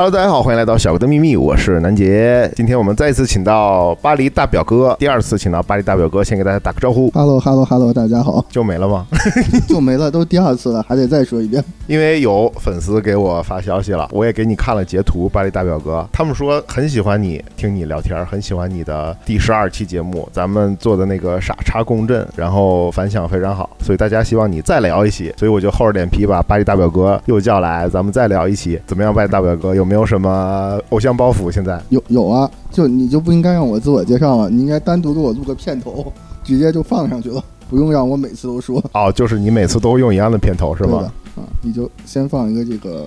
[0.00, 2.50] Hello，大家好，欢迎来到小哥的秘密，我是南杰。
[2.56, 7.10] 今天我们再一次请到巴黎大表哥，第二次请到巴黎大表哥，先给大家打个招呼。
[7.10, 9.06] Hello，Hello，Hello，大家好，就没了吗？
[9.68, 11.62] 就没了，都第二次了，还得再说一遍。
[11.86, 15.28] 因为有粉丝给我发消息了，我也给你看了截图。
[15.28, 29.12] 巴黎大表哥，他们说很喜欢你，听你聊天，很喜欢你的第十二期节目，咱们做的那个傻叉共振，然后反响非常好，所以大家希望你再聊一期，所以我就厚着脸皮把巴黎大表哥又叫来，咱们再聊一期，怎么样？
[29.12, 31.50] 巴黎大表哥有没有什么偶像包袱？
[31.50, 36.12] 现在有有啊，就你就不应该让我自我介绍了，你应该单独给我录个片头，
[36.44, 41.12] 直接就放上去了，不用让我每次都说，哦，就是你每次都用一样的片头是吗？
[41.34, 43.04] 啊，你就先放一个这个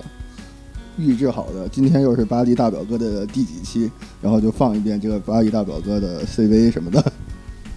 [0.98, 7.02] 预制好的，今天又是巴黎大表哥的第几期，然后就放一遍这个巴黎大表哥的 CV 什么的，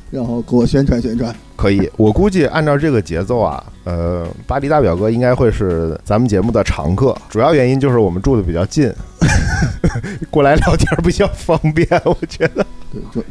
[0.10, 1.36] 然后给我宣传宣传。
[1.56, 7.16] 可以，我估计按照这个节奏啊，呃，巴黎大表哥应该会是咱们节目的常客。
[7.30, 8.94] 主要原因就是我们住的比较近，
[10.30, 12.66] 过来聊天比较方便，我觉得。
[12.92, 13.24] 对，主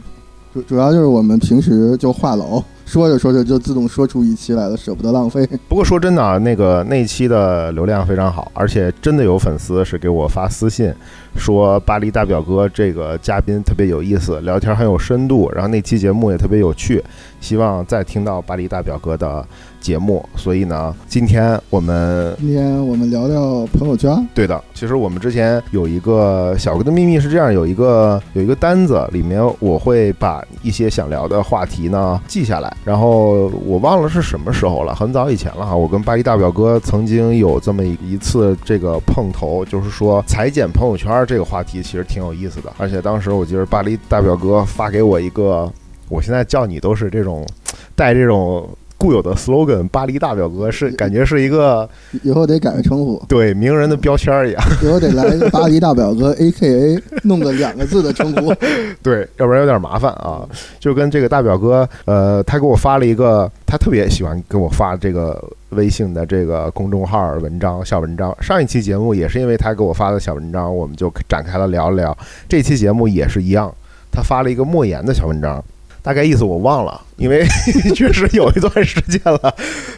[0.52, 5.46] 主主要就是我们平时就话痨，说着说着就自动说出一期来了，舍不得浪费。
[5.68, 10.94] 不过说真的啊，那个那一期的流量非常好，而且真的有粉丝是给我发私信
[11.36, 17.02] 说巴黎大表哥这个嘉宾特别有意思，聊天很有深度，然后那期节目也特别有趣，
[17.40, 19.44] 希望再听到巴黎大表哥的
[19.86, 20.28] 节目。
[20.34, 24.26] 所以呢，今天我们今天我们聊聊朋友圈。
[24.34, 35.76] 对的，其实我们之前有一个小哥的秘密是这样，有一个有一个单子，里面我会把一些想聊的话题呢记下来，然后我忘了是什么时候了，很早以前了哈。
[35.76, 45.70] 我跟巴黎大表哥曾经有这么一次这个碰头，就是说裁剪朋友圈这个话题其实挺有意思的，而且当时我记得巴黎大表哥发给我一个，
[46.08, 47.46] 我现在叫你都是这种
[47.94, 48.68] 带这种。
[49.06, 51.88] 固有的 slogan，巴黎大表哥是感觉是一个
[52.24, 54.60] 以后得改个称呼，对名人的标签儿一样。
[54.82, 58.52] 以后得来个巴黎大表哥 A K A，弄个两个字的称呼。
[59.00, 60.44] 对，要不然有点麻烦啊。
[60.80, 68.36] 就跟这个大表哥，呃，他给我发了一个，他特别喜欢给我发这个微信的这个公众号文章、小文章。
[68.42, 72.18] 上一期节目也是因为他给我发的小文章，我们就展开了聊了聊。
[72.48, 73.72] 这期节目也是一样，
[74.10, 75.62] 他发了一个莫言的小文章。
[76.06, 77.44] 大概意思我忘了，因为
[77.92, 79.52] 确实有一段时间了。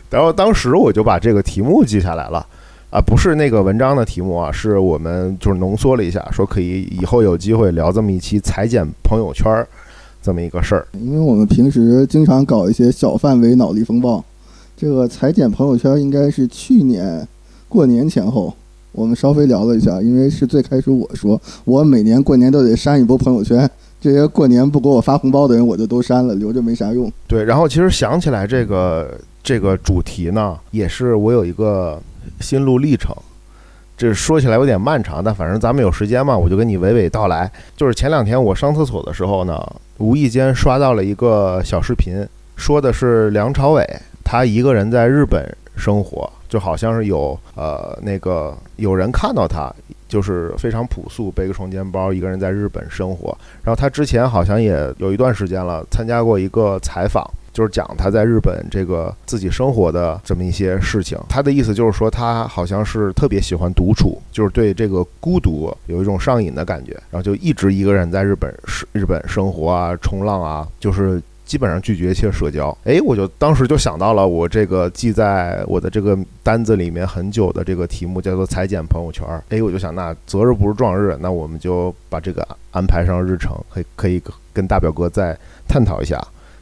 [0.08, 2.38] 然后当时我就把这个题目记下来了，
[2.88, 9.66] 啊，不是那个文章的题目啊，是我们就是浓缩了一下，说可以以后有机会聊这么一期裁剪朋友圈
[10.22, 10.88] 这么一个事儿。
[10.98, 14.25] 因为我们平时经常搞一些小范围脑力风暴，
[14.78, 17.28] 这个裁剪朋友圈应该是去年
[17.69, 18.54] 过年前后，
[18.92, 23.70] 我们稍微聊了一下，因为是最开始我说，我每年过年都得删一波朋友圈。
[24.00, 27.10] 这些过年不给我发红包的人，我就都删了，留着没啥用。
[27.26, 32.00] 对，然后其实想起来这个这个主题呢，也是我有一个
[32.41, 33.14] 心路历程。
[33.97, 37.50] 这说起来有点漫长，但反正咱们有时间嘛，我就跟你娓娓道来。
[37.76, 39.60] 就是前两天我上厕所的时候呢，
[39.97, 43.84] 无意间刷到了一个小视频，说的是梁朝伟
[44.22, 49.69] 他一个人在日本生活，就好像是有呃那个有人看到他。
[50.08, 53.36] 就是非常朴素，背个双肩包，一个人在日本生活。
[53.62, 61.19] 然后他之前好像也有一段时间了，参加过一个采访，就是讲他在日本这个自己生活的这么一些事情。
[61.28, 68.52] 他的意思就是说，他好像是特别喜欢独处，就是对这个孤独有一种上瘾的感觉，然后就一直一个人在日本
[68.92, 71.22] 日本生活啊，冲浪啊，就是。
[71.48, 79.26] 基本上拒绝一切社交，哎，我就当时就想到了我这个记在我的这个单子里面很久的这个题目，叫做裁剪朋友圈。
[79.48, 84.22] 哎，我就想，那择日不如撞日，那我们就把这个安排上日程，可以可以
[84.53, 85.34] 跟大表哥再
[85.66, 86.19] 探讨一下，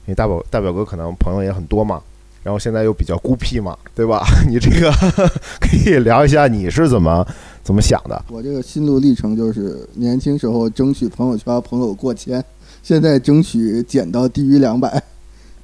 [0.07, 2.01] 因为大表大表哥可能朋友也很多嘛，
[2.45, 4.25] 然后现在又比较孤僻嘛，对吧？
[4.49, 4.93] 你这个
[5.61, 7.27] 可以聊一下你是怎么
[7.65, 8.25] 怎么想的？
[8.31, 12.45] 我这个心路历程就是年轻时候争取朋友圈朋友过千。
[12.87, 15.03] 现在争取减到低于两百，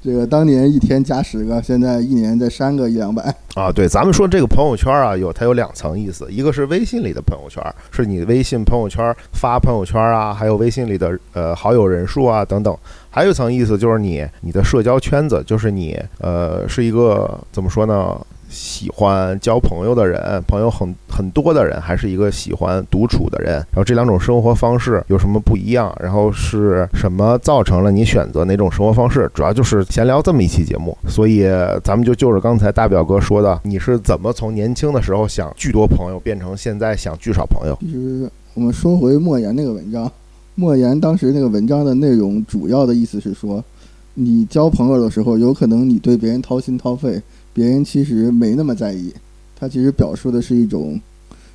[0.03, 3.71] 这个当年一天加十个，现在一年再删个一两百啊。
[3.71, 12.75] 对，咱们说这个朋友圈啊，有它有两层意思，一个是微信里的朋友圈，是你微信朋友圈发朋友圈啊，还有微信里的呃好友人数啊等等；
[13.09, 18.21] 还有一层意思就是你你的社交圈子，就是你呃是一个怎么说呢？
[18.53, 23.55] 喜欢交朋友的人，朋友很很多的人，还是一个喜欢独处的人。
[23.55, 25.93] 然后这两种生活方式有什么不一样？
[25.99, 29.31] 然后是什么造成了你选择哪种生活方式？
[29.33, 30.97] 主要就是闲聊这么一期节目。
[31.09, 31.45] 所以
[31.83, 37.79] 咱们就就着刚才大表哥说的，你是怎么从年轻的时候想聚多朋友，变成现在想聚少朋友？
[37.81, 40.11] 其实我们说回莫言那个文章，
[40.55, 43.65] 莫言当时那个文章的内容，主要的意思是说，
[44.13, 47.19] 你交朋友的时候，有可能你对别人掏心掏肺。
[47.53, 49.13] 别人其实没那么在意，
[49.59, 51.01] 他其实表述的是一种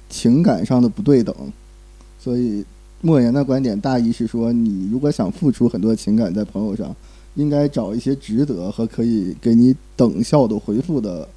[0.10, 1.36] 情感上的不对等。
[2.20, 2.64] 所以
[3.02, 6.96] 莫言的观点大意是说，你如果想付出很多情感在朋友上，
[7.36, 11.28] 应该找一些值得和可以给你等效的回复的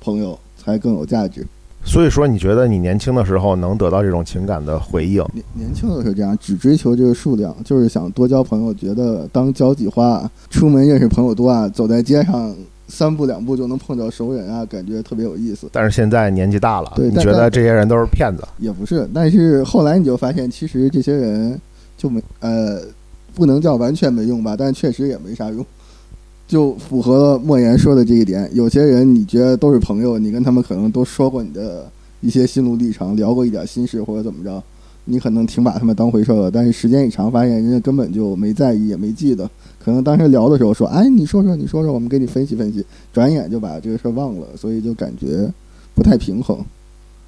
[0.00, 1.46] 朋友，才更有价值。
[1.84, 5.24] 所以说，你觉得你年轻的时候能得到这种情感的回应？
[5.32, 12.52] 年年轻的时候这样，只追求这个数量，就是想多交朋友，觉得当交际花，出门认识朋友多啊，走在街上
[12.88, 15.68] 三步两步就能碰到熟人啊，感觉特别有意思。
[15.72, 18.42] 但是现在年纪大了，对你觉得这些人都是骗子？
[18.58, 21.60] 也不是，但是后来你就发现，其实这些人
[21.96, 22.80] 就没呃，
[23.34, 25.66] 不能叫完全没用吧，但确实也没啥用，
[26.46, 28.48] 就符合了莫言说的这一点。
[28.54, 31.90] 有些人你觉得都是朋友，你跟他们可能都说过你的
[32.20, 34.62] 一些心路历程，聊过一点心事或者怎么着，
[35.04, 36.50] 你可能挺把他们当回事儿了。
[36.50, 39.50] 但是时间一长，发现人家根本就没在意，也没记得。
[39.86, 45.48] 可能当时聊的时候说，哎，你说说，你说说，我们给你分析分析，转眼就把这个事儿忘了，所以就感觉
[45.94, 46.58] 不太平衡。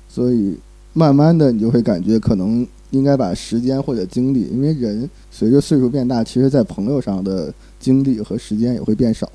[0.09, 0.59] 所以
[0.93, 9.31] 慢慢的，你就会感觉可能应该把时间或者精力，因为人随着岁数变大，其实在朋友上的精力和时间也会变少。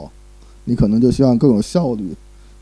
[0.66, 2.14] 你可能就希望更有效率，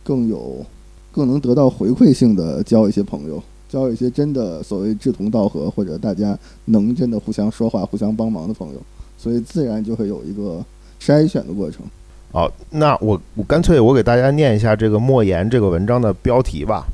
[0.03, 0.63] 更有
[1.11, 8.79] 更能得到回馈性的交一些朋友，交一些真的所谓志同道合或者大家能真的互相说话、互相帮忙的朋友。
[9.21, 10.65] 所以自然就会有一个
[10.99, 11.85] 筛选的过程。
[12.31, 16.87] 好，那我我干脆我给大家念一下这个莫言这个文章的标题吧。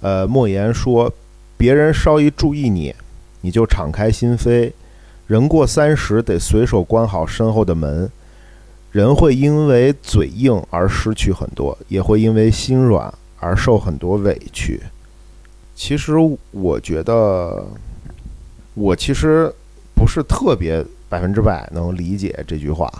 [0.00, 1.12] 呃，莫言说，
[1.56, 2.94] 别人稍一注意你，
[3.40, 4.70] 你就敞开心扉。
[5.26, 8.08] 人过三十，得随手关好身后的门。
[8.92, 14.80] 人会因为嘴硬而失去很多，也会因为心软而受很多委屈。
[15.74, 16.14] 其实
[16.52, 17.64] 我觉得，
[18.74, 19.52] 我其实
[19.94, 22.90] 不是特别百分之百能理解这句话，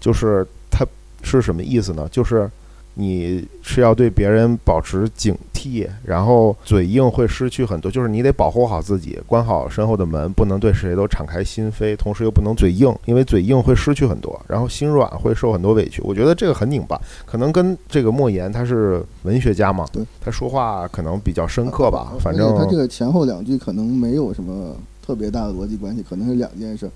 [0.00, 0.86] 就是它
[1.22, 2.08] 是什么意思呢？
[2.10, 2.50] 就是
[2.94, 16.02] 你是要对别人保持警惕，然后嘴硬会失去很多，就是你得保护好自己，关好身后的门，不能对谁都敞开心扉，同时又不能嘴硬，因为嘴硬会失去很多，然后心软会受很多委屈。
[16.04, 24.76] 我觉得这个很拧巴，可能跟这个莫言他是文学家嘛，对，他说话可能比较深刻吧，反正他这个前后两句可能没有什么
[25.06, 26.90] 特别大的逻辑关系，可能是两件事。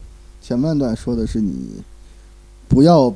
[0.47, 1.83] 前半段说的是你
[2.69, 3.13] 不要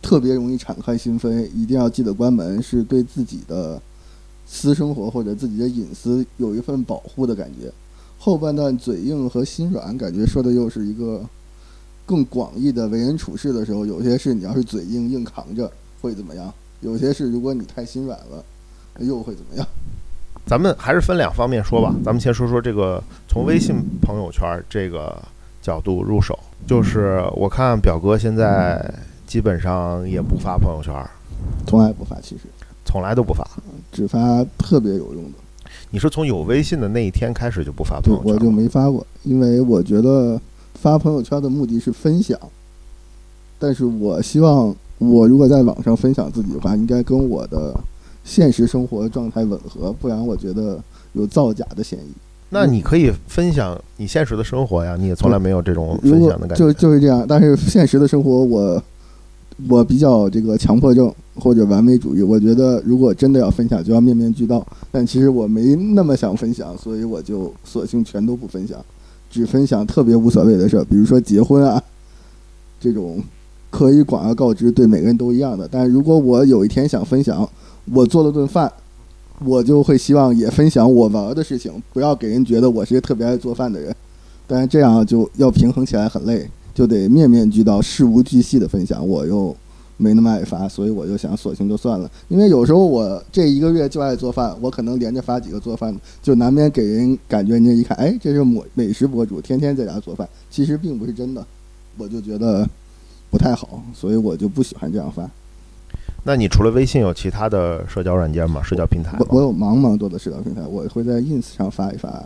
[0.00, 3.82] 特别容易敞开心扉，一定要记得关门，是对自己的
[4.46, 7.72] 私生活或者自己的隐私有一份保护的感觉。
[8.20, 11.28] 后半段嘴硬和心软，感觉说的又是一个
[12.06, 15.68] 更广义的为人处事的时候，有些事你要是嘴硬硬扛着
[16.00, 16.54] 会怎么样？
[16.82, 18.44] 有些事如果你太心软了，
[19.00, 19.66] 又会怎么样？
[20.46, 21.92] 咱们还是分两方面说吧。
[22.04, 25.20] 咱们先说说这个从微信朋友圈这个
[25.64, 28.78] 角度入手，就是我看表哥现在
[29.26, 30.94] 基本上也不发朋友圈，
[31.66, 32.42] 从来不发，其实
[32.84, 33.42] 从来都不发。
[33.90, 35.38] 只发特别有用的。
[35.90, 38.50] 你是从有微信的那一天开始就不发朋友，圈我就？
[38.50, 40.38] 没发过，因为我觉得
[40.74, 42.38] 发朋友圈的目的是分享，
[43.58, 47.74] 但是我希望我如果在网上分享自己的话，应该跟我的
[48.22, 50.78] 现实生活状态吻合，不然我觉得
[51.14, 52.12] 有造假的嫌疑。
[52.54, 56.56] 那你可以分享你现实的生活呀，你也从来没有这种分享的感觉。
[56.56, 58.82] 就就是这样，但是现实的生活我
[59.68, 64.66] 我比较这个强迫症或者完美主义，我觉得如果真的要分享，就要面面俱到。
[64.92, 68.78] 但其实我没那么想分享，所以我就索性全都不分享，
[69.28, 71.82] 只分享特别无所谓的事儿，比如说结婚啊
[72.80, 73.20] 这种
[73.70, 75.68] 可以广而告之，对每个人都一样的。
[75.68, 77.48] 但如果我有一天想分享
[77.92, 78.72] 我做了顿饭，
[79.40, 83.94] 我就会希望也分享我玩儿的事情，不要给人觉得我是一个特别爱做饭的人。
[84.46, 89.06] 但是这样就要平衡起来很累，就得面面俱到、事无巨细的分享。
[89.06, 89.56] 我又
[89.96, 92.10] 没那么爱发，所以我就想索性就算了。
[92.28, 101.44] 因为有时候我这一个月就爱做饭，我可能连着发几个做饭，就难免给人感觉人家一看，哎，这是美美食博主，天天在家做饭，其实并不是真的，
[101.96, 102.68] 我就觉得
[103.30, 105.28] 不太好，所以我就不喜欢这样发。
[106.26, 108.62] 那你除了微信有其他的社交软件吗？
[108.62, 112.24] 社交平台我我有茫茫多的社交平台，我会在 ins 上发一发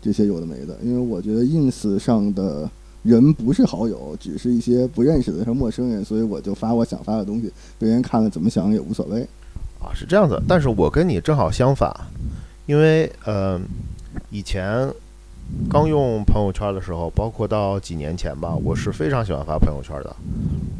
[0.00, 2.68] 这些有的没的，因为我觉得 ins 上的
[3.02, 9.20] 人不是好友，只是一些不认识的和陌生人，所以我就发我想发的东西，别人看了怎么想也无所谓。
[9.78, 10.42] 啊，是这样子。
[10.48, 11.94] 但是我跟你正好相反，
[12.64, 13.60] 因为呃，
[14.30, 14.90] 以前
[15.68, 20.16] 刚用朋友圈的时候，包括到几年前吧，我是非常喜欢发朋友圈的，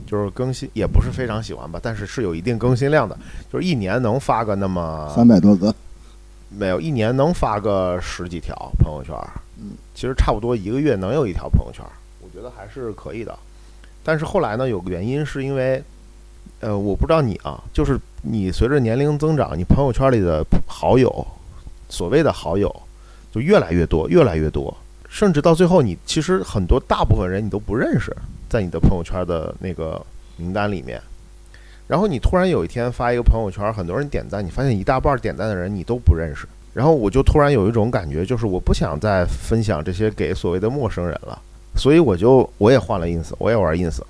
[0.06, 3.16] 就是更新也不是非常喜欢吧，但是是有一定更新量的，
[3.52, 5.74] 就是一年能发个那么三百多个，
[6.48, 13.38] 没有，一年能发个十几条朋友圈儿，嗯，其实差不多一个月能有一条朋友圈儿，我觉得还是可以的。
[14.02, 15.82] 但是后来呢，有个原因是因为，
[16.60, 21.26] 呃，我不知道你啊，就是你随着年龄增长，你朋友圈里的好友，
[21.88, 22.74] 所谓的好友，
[23.32, 24.76] 就越来越多，越来越多。
[25.08, 28.14] 甚至到最后，你其实很多大部分人你都不认识，
[28.48, 30.00] 在你的朋友圈的那个
[30.36, 31.00] 名单里面。
[31.88, 36.46] 然后你突然有一天发一个朋友圈，很多人点赞，你发现一大半点赞的人你都不认识。
[36.72, 41.36] 然后我就突然有一种感觉，就是我不想再分享这些给所谓的陌生人了，
[41.74, 44.00] 所以我就我也换了 ins，我也玩 ins。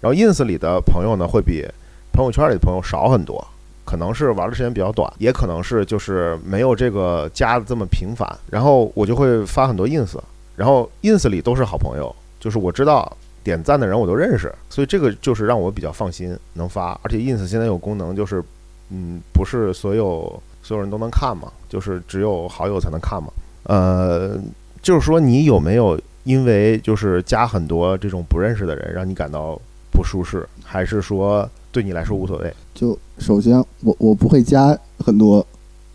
[0.00, 1.62] 然后 ins 里的朋友呢，会比
[2.10, 3.46] 朋友圈里的朋友少很多，
[3.86, 8.28] 可能是玩的时间比较短，也可能是就是没有这个加的这么频繁。
[8.50, 10.18] 然后我就会发很多 ins，
[10.54, 13.16] 然后 ins 里都是好朋友，就是我知道。
[13.44, 16.98] 点赞的人我都认识，所以这个就是让我比较放心能发。
[17.04, 18.42] 而且 ins 现在有功能，就是
[18.90, 23.28] 嗯，不是所有所有人都能看嘛，就是只有好友才能看嘛。
[23.62, 24.36] 呃，
[24.82, 29.56] 就是说你有没有因为就是加很多这种不认识的人，让你感到
[29.92, 32.50] 不舒适，还是说对你来说无所谓？
[32.74, 35.46] 就首先我我不会加很多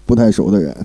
[0.05, 0.77] 不太熟的人，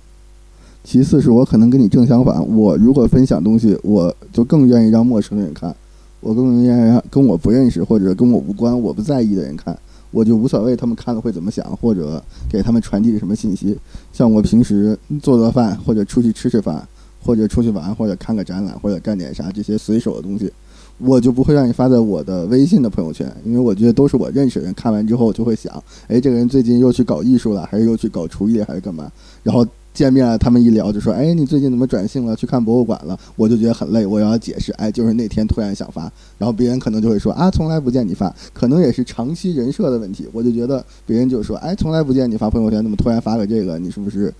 [0.83, 5.77] 其次是我可能跟你正相反，我如果分享东西，我就更愿意让陌生人看。
[6.21, 9.79] 我更愿意让跟我不认识或者跟我无关、我不在意的人看，
[10.11, 13.79] 我就无所谓他们看了会怎么想，或者给他们传递什么信息。
[14.15, 16.89] 像我平时做做饭，或者出去吃吃饭，
[17.23, 20.51] 或者出去玩，或者看个展览，或者干点啥这些随手的东西，
[20.99, 25.73] 我就不会让你发在我的微信的朋友圈，因为我觉得都是我认识的人，看完之后就会想，
[26.09, 29.11] 哎，这个人最近又去搞艺术了，还是又去搞厨艺，还是干嘛？
[29.43, 29.67] 然后。
[29.97, 32.37] 见面了，他们一聊就说：“哎，你最近怎么转性了？
[32.37, 34.71] 去看博物馆了？”我就觉得很累，我要解释。
[34.73, 36.03] 哎，就是那天突然想发，
[36.37, 40.29] 然后别人可能就会说：“啊，从来不见你发。”可能也是长期人设的问题。
[40.35, 43.79] 我就觉得别人就说：“哎，从来不见你发朋友圈，怎么突然发个这个？
[43.79, 44.31] 你是不是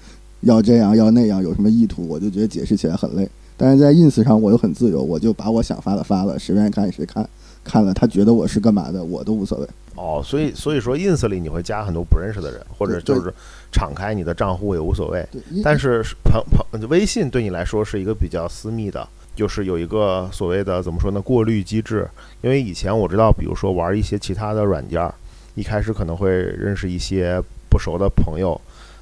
[0.43, 1.43] 要这样要那样？
[1.43, 3.27] 有什么意图？”我就觉得解释起来很累。
[3.57, 7.29] 但是在 ins 上我又很自由，我就把我想发的发了，谁愿意看谁看。
[7.65, 9.69] 看了他觉得我是干嘛的，我都无所谓。
[9.97, 13.33] 哦，所以所以说，ins 里你会加很多不认识的人，或者就是
[13.73, 15.27] 敞开你的账户也无所谓。
[15.65, 22.09] 但是朋朋微信对你来说是一个比较私密的，就是有一个所谓的怎么说呢过滤机制。
[22.41, 25.13] 因为以前我知道，比如说玩一些其他的软件，
[25.57, 28.61] 一开始可能会认识一些不熟的朋友，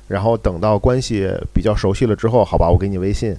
[0.08, 3.36] 然后等到关系比较熟悉了之后，好吧，我给你微信。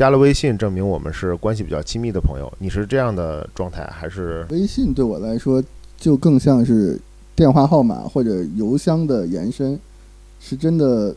[0.00, 2.50] 加了微信，证明我们是关系比较亲密的朋友。
[2.58, 5.62] 你是这样的状态，还是微信对我来说
[5.98, 6.98] 就更像是
[7.36, 9.78] 电话号码或者邮箱的延伸？
[10.40, 11.14] 是真的，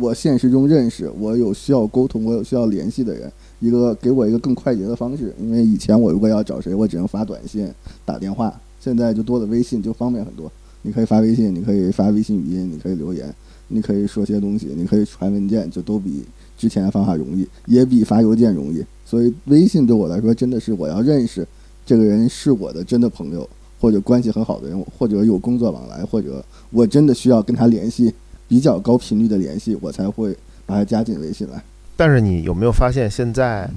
[0.00, 3.30] 我现实中认识，我有需要沟通，我有需要联系的人，
[3.60, 5.34] 一个给我一个更快捷的方式。
[5.38, 7.70] 因为以前我如果要找谁，我只能发短信、
[8.06, 10.50] 打电话，现在就多了微信，就方便很多。
[10.80, 13.30] 你可以发微信，你可以发微信语音，你可以留言，
[13.68, 16.24] 你可以说些东西，你可以传文件，就都比。
[16.56, 21.46] 之前的方法容易，也比发邮件容易，所以微信对我来说真的是我要认识
[21.84, 23.48] 这个人是我的真的朋友，
[23.80, 28.12] 或者关系很好的人，或者有工作往来，或者我真的需要跟他联系，
[28.48, 31.62] 比较高频率的联系，我才会把他加进微信来。
[31.96, 33.70] 但是你有没有发现现在，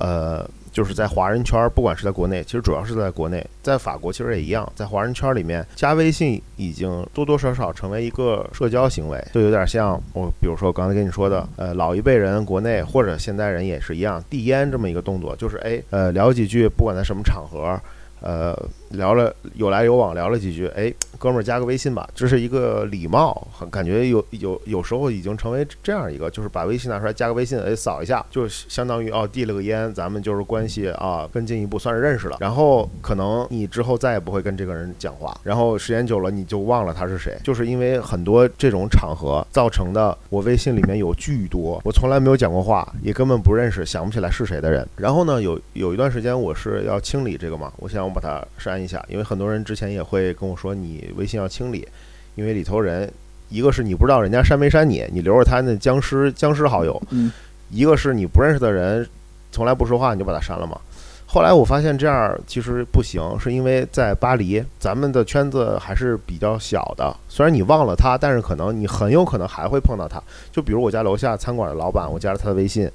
[0.00, 0.48] 呃？
[0.72, 17.78] 就是在华人圈，不管是在国内，其实主要是在国内，在法国其实也一样，在华人圈里面加微信已经多多少少成为一个社交行为，就有点像我，比如说我刚才跟你说的，呃，老一辈人国内或者现代人也是一样，递烟这么一个动作，就是哎，呃，聊几句，不管在什么场合，
[18.20, 18.56] 呃。
[18.92, 32.36] 聊了有来有往，聊了几句，哎，哥们儿加个微信吧，这是一个礼貌，很感觉有有有时候已经成为这样一个，就是把微信拿出来加个微信，哎，扫一下，就相当于哦递了个烟，咱们就是关系啊更进一步，算是认识了。
[32.40, 40.16] 然后可能你之后再也不会跟这个人讲话，然后时间久了你就忘了他是谁，就是因为很多这种场合造成的。
[40.28, 44.86] 我微信里面有巨多我从来没有讲过话，也根本不认识，想不起来是谁的人。
[44.96, 48.81] 然后呢，有有一段时间我是要清理这个嘛，我想我把它删。
[48.82, 51.86] 一下，因为很多人之前也会跟我说，你微信要清理，
[52.34, 53.10] 因为里头人，
[53.48, 57.30] 一个是你不知道人家删没删你，你留着他那僵尸僵尸好友，嗯，
[57.70, 59.08] 一个是你不认识的人，
[59.50, 60.80] 从来不说话，你就把他删了嘛。
[61.26, 67.16] 后来我发现这样其实不行，是因为在巴黎，咱们的圈子还是比较小的。
[67.26, 70.22] 虽然你忘了他，但是可能你很有可能还会碰到他。
[70.50, 72.86] 就比如我家楼下餐馆的老板，我加了他的微信，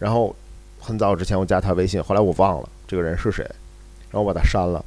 [0.00, 0.34] 然后
[0.80, 3.44] 很早之前我加他微信，后来我忘了这个人是谁，
[4.10, 4.84] 然后我把他删了。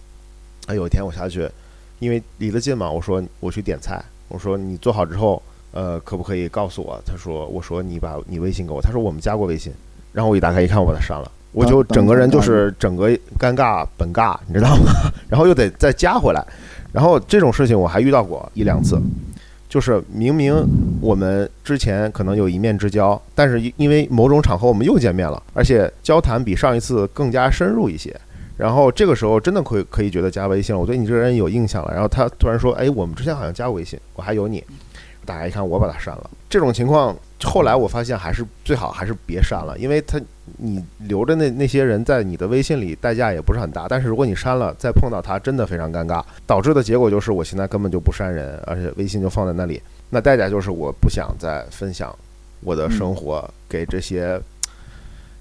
[0.69, 1.49] 哎，有一天我下去，
[1.97, 7.01] 因为离得近嘛，我说我去点菜，我说你做好之后，呃，可不可以告诉我？
[7.03, 9.73] 他说，我说你把你微信给我，他说我们加过微信，
[10.13, 13.09] 然后我一打开一看，我把他删了，我就整个人就是整个
[13.39, 14.91] 尴尬本尬，你知道吗？
[15.27, 16.45] 然后又得再加回来，
[16.93, 18.95] 然后这种事情我还遇到过一两次，
[19.67, 20.53] 就是明明
[21.01, 28.15] 我们之前可能有一面之交，但是因为某种场合我们又见面了，而且交谈比上一次更加深入一些。
[28.59, 31.93] 然后这个时候真的可以可以觉得加微信了，我对你这个人有印象了。
[31.93, 34.61] 然后他突然说：“哎，我们之前好像加过微信，我还有你。”
[35.25, 36.29] 大家一看，我把他删了。
[36.49, 40.19] 这种情况后来我发现还是最好还是别删了，因为他
[40.57, 43.87] 你留着那那些人在你的微信里，代价也不是很大。
[43.87, 46.21] 但是如果你删了，再碰到他，真的非常尴尬。
[46.45, 49.81] 导致的结果就是我现在根本就不删人，而且微信就放在那里。
[50.09, 52.13] 那代价就是我不想再分享
[52.61, 54.41] 我的生活给这些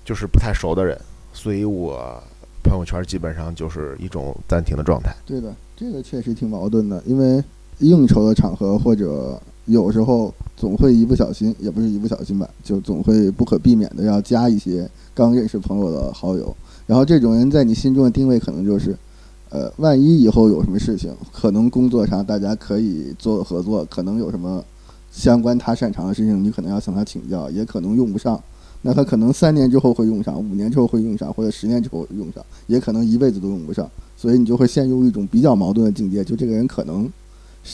[0.05, 0.97] 就是不太熟的人，
[1.33, 2.23] 所以我
[2.63, 5.15] 朋友圈基本上就是一种暂停的状态。
[5.27, 7.43] 对的，这个确实挺矛盾的，因为
[7.79, 18.97] 应酬的场合或者有时候总会一不小心，也不是一不小心吧，就总会不可避免的要加一些刚认识朋友的好友，然后这种人在你心中的定位可能就是。
[19.51, 24.63] 呃，万一以后有什么事情，可能工作上大家可以做合作，可能有什么
[25.11, 28.39] 相关他擅长的事情，你可能要向他请教，也可能用不上。
[28.83, 33.89] 那他可能三年之后会用上，五年之后会用上，或者十年之后用上，也可能一辈子都用不上。
[34.17, 37.09] 所以你就会陷入一种比较矛盾的境界，就这个人可能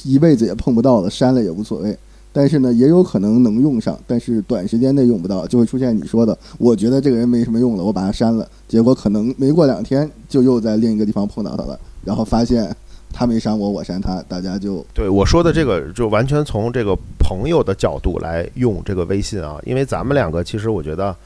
[0.05, 1.97] 一辈子也碰不到了，删了也无所谓。
[2.33, 12.75] 但是呢，也有可能能用上，但是短时间内用不到，就会出现你说的，我觉得这个人没什么用了，我把他删了，结果可能没过两天就又在另一个地方碰到他了，然后发现
[13.15, 21.17] 他没删我，我删他，大家就对我说的这个就完全从这个朋友的角度来用这个微信啊，因为咱们两个其实我觉得，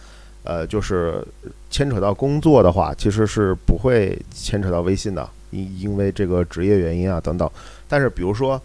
[0.44, 1.26] 呃，就是
[1.70, 7.50] 牵扯到工作的话，其实是不会牵扯到微信的，因因为这个职业原因啊等等，
[7.88, 8.60] 但是比如说。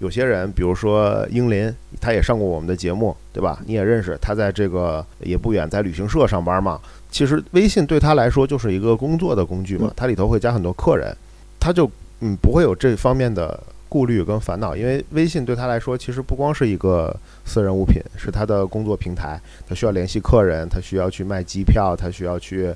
[0.00, 3.60] 有些人，比如说英林，他也上过我们的节目，对吧？
[3.64, 6.78] 你也认识他，在这个也不远，在旅行社上班嘛。
[7.10, 11.16] 其实微信对他来说就是一个工作的工具嘛，它里头会加很多客人，
[11.60, 11.88] 他就
[12.20, 22.74] 嗯不会有这方面的顾虑跟烦恼，因为微信对他来说其实不光是一个私人物品，是他的工作平台，他需要联系客人，他需要去卖机票，他需要去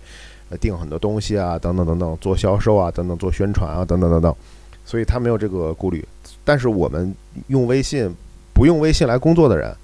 [0.61, 4.35] 订很多东西啊，等等等等，做销售啊，等等做宣传啊，等等等等，
[4.85, 6.07] 所以他没有这个顾虑。
[6.45, 7.15] 但是我们
[7.49, 8.15] 用微信，
[8.55, 9.75] 不用微信来工作的人，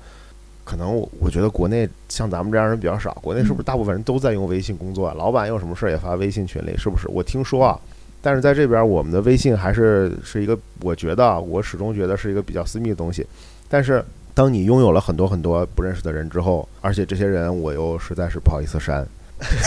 [0.64, 3.12] 可能我我觉得国内像咱们这样人比较少。
[3.20, 5.12] 国内是不是大部分人都在用微信工作？
[5.14, 7.06] 老板有什么事儿也发微信群里，是不是？
[7.08, 7.78] 我听说啊，
[8.24, 13.26] 但是在这边我们的微信还是是一个，我觉得我始终觉得是一个比较私密的东西。
[13.68, 19.06] 但是当你拥有了很多很多不认识的人之后，而且这些人我又实在是不好意思删，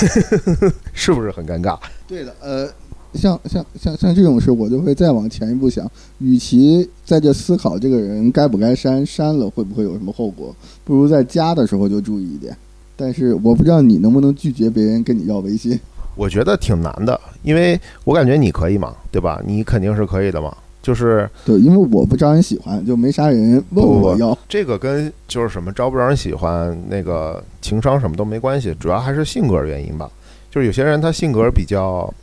[0.92, 1.78] 是不是很尴尬？
[2.08, 2.68] 对的，呃。
[3.14, 5.90] 像像像像这种事，我就会再往前一步想，
[6.20, 12.56] 与其在这思考这个人该不该删，删了会不会有什么后果，不如在加的时候就注意一点。
[12.96, 15.80] 但是我不知道你能不能拒绝别人跟你要微信。
[16.18, 19.42] 我觉得挺难的，因为我感觉你可以嘛，对吧？
[19.46, 20.54] 你肯定是可以的嘛。
[20.82, 24.38] 就是对，因为我不招人喜欢，就没啥人问我要。
[24.50, 30.10] 这个跟就是什么招不招人喜欢，那个情商什么都没关系，主要还是性格原因吧。
[30.50, 32.14] 就是有些人他性格比较。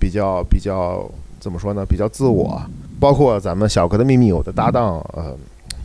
[0.00, 1.86] 比较比较怎么说呢？
[1.88, 2.60] 比较自我，
[2.98, 5.32] 包括咱们小哥的秘密我的搭档，呃，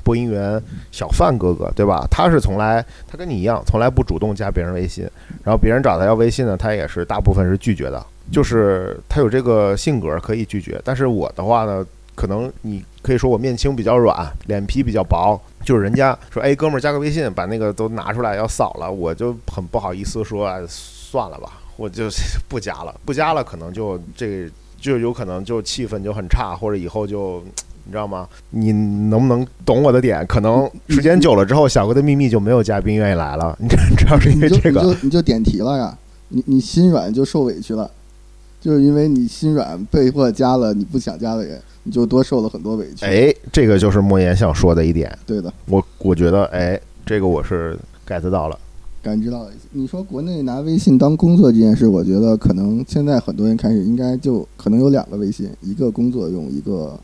[0.04, 0.62] 播音员
[0.92, 2.08] 小范哥哥，对吧？
[2.10, 5.10] 他是从来他跟你一样，从来不主动加别人微信，
[5.44, 10.82] 然后别人找他要微信呢，他也是大部分是拒绝的，就是他有这个性格可以拒绝。
[10.84, 11.86] 但是我的话呢，
[12.16, 21.60] 可能你可以说我面青比较软，脸皮比较薄，就是人家说哎哥们儿加个微信，把那个都拿出来要扫了，我就很不好意思说算了吧。
[21.78, 22.10] 我就
[22.48, 24.48] 不加了，不加了，可能就这
[24.80, 27.44] 就有可能就气氛就很差，或者以后就
[27.86, 28.28] 你知道吗？
[28.50, 30.26] 你能不能懂我的点？
[30.28, 33.56] 可能时间久了之后，小哥的秘密就没有嘉宾愿意来了。
[33.62, 35.98] 你知道是因为这个，你就你就点题了呀？
[36.30, 37.90] 你你心软就受委屈了，
[38.62, 43.06] 就是因为你心软被迫加了你不想加的人，你就多受了很多委屈。
[43.06, 45.18] 哎，这个就是莫言想说的一点。
[45.26, 48.58] 对的，我我觉得哎，这个我是 get 到了。
[49.04, 56.98] 感知到，你说国内拿微信当工作这件事，我觉得可能现在很多人开始应该就可能有两个微信，一个工作用，一个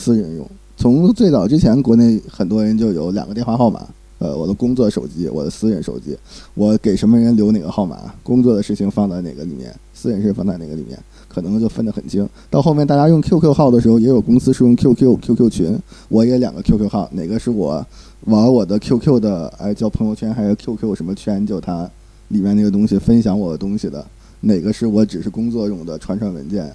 [0.00, 0.48] 私人用。
[0.78, 3.86] 从最早之前，国内很多人就有两个电话号码，
[4.18, 6.16] 呃，我的工作手机，我的私人手机，
[6.54, 12.26] 我给什么人留哪个号码，工作的事情放在哪个里面，私人事放在哪个里面，可能就分得很清。
[12.48, 17.86] 到后面大家用 QQ 号的时候，也有公司是用 QQ QQ 群，我也两个 QQ 号，哪个是我？
[18.24, 21.46] 玩我的 QQ 的，哎，叫朋友圈还是 QQ 什么圈？
[21.46, 21.88] 就它
[22.28, 24.06] 里面那个东西分享我的东西的，
[24.40, 26.70] 哪个是我只是工作用的传传文件？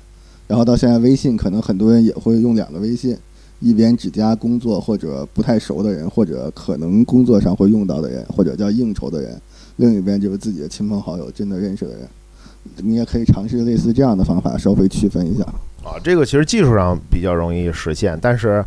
[0.48, 3.18] 然后到现在微信，可能很多人也会用两个微信，
[3.60, 9.40] 一边只加工作或者不太熟的人，或者可能工作上会用到的人，或者叫应酬的人，
[9.78, 12.08] 另一边就是自己的亲朋好友，真的认识的人。
[12.78, 15.44] 你也可以尝试类似这样的方法，稍微区分一下。
[15.84, 18.64] 啊，这个其实技术上比较容易实现，但是。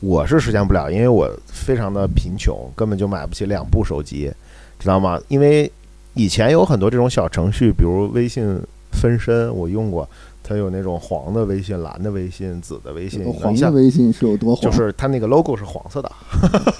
[0.00, 4.30] 我是实现不了，因为我非常的贫穷，根本就买不起两部手机，
[4.78, 5.20] 知道吗？
[5.26, 5.68] 因为
[6.14, 8.60] 以前有很多这种小程序，比如微信
[8.92, 10.08] 分身，我用过，
[10.48, 13.22] 它有那种黄的微信、蓝的微信、紫的微信。
[13.32, 14.64] 黄的微信是有多黄？
[14.64, 16.10] 就是它那个 logo 是黄色的，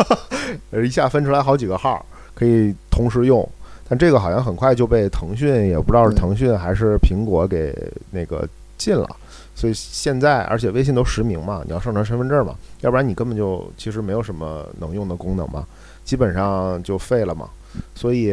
[0.83, 2.05] 一下分出来好几个号，
[2.35, 3.47] 可以同时用。
[3.91, 7.75] 但这个好像很快就被腾讯，也不知道是腾讯还是苹果给
[8.11, 9.09] 那个禁了。
[9.55, 15.67] 所以现在，而且微信都实名嘛，你要上传身份证嘛，要不然你根本就其实没有什么能用的功能嘛，
[16.05, 17.49] 基本上就废了嘛。
[17.95, 18.33] 所以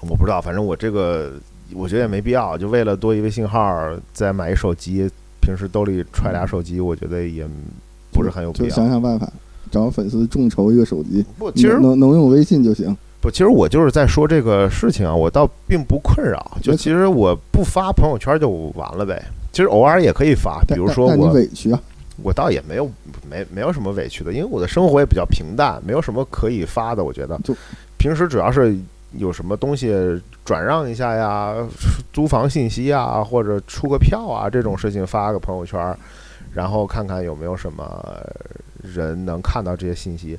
[0.00, 1.32] 我不知道，反正我这个
[1.74, 5.08] 我觉得也没必要，就为了多一微信号再买一手机，
[5.40, 7.46] 平时兜里揣俩手机，我觉得也
[8.12, 8.76] 不是很有必要就要。
[8.76, 9.30] 想想办法，
[9.70, 12.96] 找粉丝众筹一个手机，不，其实能能能用微信就行。
[13.20, 19.22] 不，其实我就是在说这个事情啊，我倒并不困扰，就其实我不发朋友圈就完了呗。
[19.52, 21.80] 其实偶尔也可以发，比如说我委屈啊，
[22.22, 22.90] 我倒也没有
[23.30, 27.04] 没没有什么委屈的，因为我的生活也比较平淡，没有什么可以发的。
[27.04, 27.54] 我觉得就
[27.96, 28.76] 平时主要是
[29.16, 29.92] 有什么东西
[30.44, 31.54] 转让一下呀，
[32.12, 35.96] 租房信息啊，或者出个票啊这种事情发个朋友圈，
[36.52, 38.24] 然后看看有没有什么
[38.82, 40.38] 人能看到这些信息。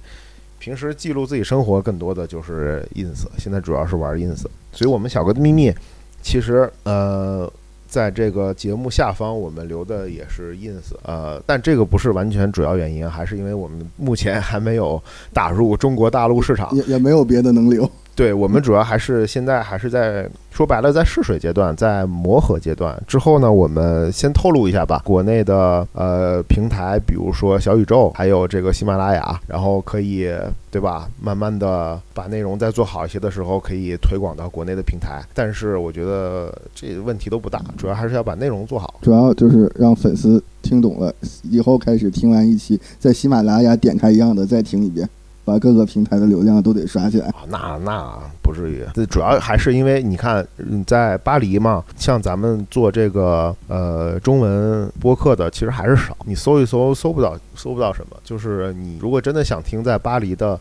[0.59, 5.73] 平时记录自己生活更多的就是 ins，现在主要是玩 ins，所以我们小哥的秘密
[6.21, 7.51] 其实呃。
[7.85, 14.99] 在这个节目下方，我们留的也是 ins，呃，但这个不是完全主要原因，还是因为我们目前还没有
[15.31, 16.75] 打入中国大陆市场。
[16.75, 17.87] 也也没有别的能留。
[18.15, 22.95] 对我们主要还是现在还是在说白了，在试水阶段，在磨合阶段。
[23.07, 25.01] 之后呢，我们先透露一下吧。
[25.03, 30.29] 国内的呃平台，比如说小宇宙，还有这个喜马拉雅，然后可以
[30.69, 31.09] 对吧？
[31.19, 35.23] 慢慢的把内容再做好一些的时候，可以推广到国内的平台。
[35.33, 38.99] 但是我觉得这问题都不大，主要还是要把内容做好。
[39.01, 41.11] 主要就是让粉丝听懂了，
[41.49, 45.09] 以后开始听完一期，在喜马拉雅点开一样的再听一遍，
[45.45, 47.33] 把各个平台的流量都得刷起来。
[47.47, 56.15] 那那不至于，这主要还是因为你看，嗯在巴黎嘛，像咱们做这个呃中文播客的，其实还是少。
[56.25, 58.17] 你搜一搜，搜不到，搜不到什么。
[58.23, 60.59] 就是你如果真的想听在巴黎的，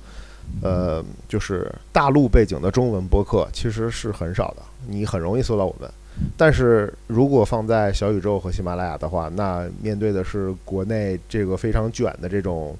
[0.62, 5.88] 呃，就是大陆背景的中文播客，其实是很少的，你很容易搜到我们。
[6.37, 12.77] 但是如果放在小宇宙和喜马拉雅的话，那面对的是国内这个非常卷的这种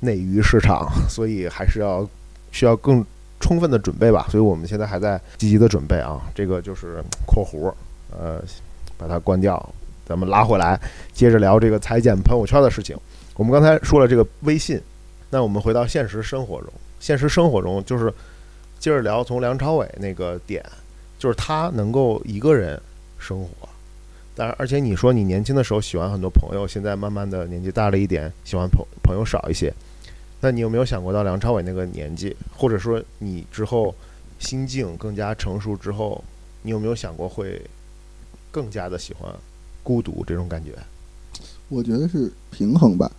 [0.00, 2.08] 内娱市场，所以还是要
[2.52, 3.04] 需要更
[3.40, 4.26] 充分的准备吧。
[4.30, 6.20] 所以我们现在还在积极的准备啊。
[6.34, 7.72] 这个就是括弧，
[8.10, 8.42] 呃，
[8.96, 9.74] 把它关掉，
[10.06, 10.80] 咱们拉回来，
[11.12, 12.96] 接着聊这个裁剪朋友圈的事情。
[13.36, 14.80] 我们刚才说了这个微信，
[15.30, 18.12] 那我们回到现实生活中，现实生活中就是
[18.78, 20.64] 接着聊从梁朝伟那个点。
[21.18, 22.80] 就是他能够一个人
[23.18, 23.68] 生活，
[24.36, 29.74] 但是而且你说你年轻的时候喜欢很多朋友，现在慢慢的年纪大了一点，喜欢朋朋友少一些，
[30.40, 33.94] 那你有没有想过到梁朝伟那个年纪，或者说你之后
[34.38, 36.22] 心境更加成熟之后，
[36.62, 37.60] 你有没有想过会
[38.50, 39.30] 更加的喜欢
[39.82, 40.70] 孤独这种感觉？
[41.68, 43.10] 我觉得是平衡吧。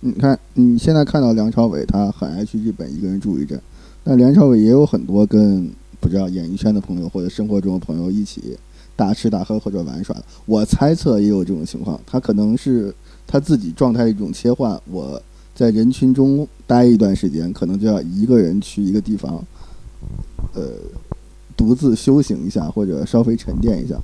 [0.00, 3.60] 你看，你现在看到梁朝伟，他很爱去日本一个人住一阵，
[4.04, 8.56] 但梁朝伟也有很多跟不知道演艺圈的朋友或者生活中的朋友一起
[8.94, 10.16] 大吃大喝或者玩耍。
[10.46, 12.94] 我猜测也有这种情况，他可能是
[13.26, 14.80] 他自己状态的一种切换。
[14.86, 15.20] 我
[15.58, 19.44] 在人群中待一段时间，可能就要一个人去一个地方，
[20.54, 20.62] 呃，
[21.56, 24.00] 独自修行一下或者稍微沉淀一下。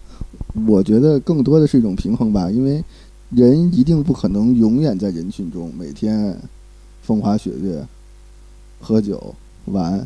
[0.66, 2.82] 我觉得更多的是一种平衡吧，因为
[3.30, 6.36] 人一定不可能永远在人群中每天
[7.02, 7.86] 风花雪月、
[8.80, 9.32] 喝酒
[9.66, 10.04] 玩。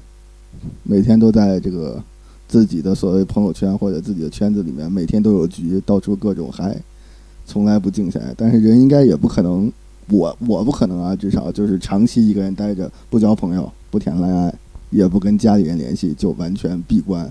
[0.82, 2.02] 每天都在这个
[2.46, 6.78] 自己的所谓朋友圈或者自己的圈子里面，每天都有局，到处各种嗨，
[7.46, 8.34] 从来不静下来。
[8.36, 9.72] 但是人应该也不可能，
[10.10, 14.54] 我我不可能啊，至少就是长期一个人待着，不交朋友，不谈恋爱，
[14.90, 17.30] 也不跟家里人联系，就完全闭关，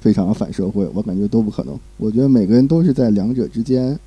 [0.00, 0.88] 非常反社会。
[0.94, 1.78] 我感觉都不可能。
[1.96, 3.98] 我觉得每个人都是在两者之间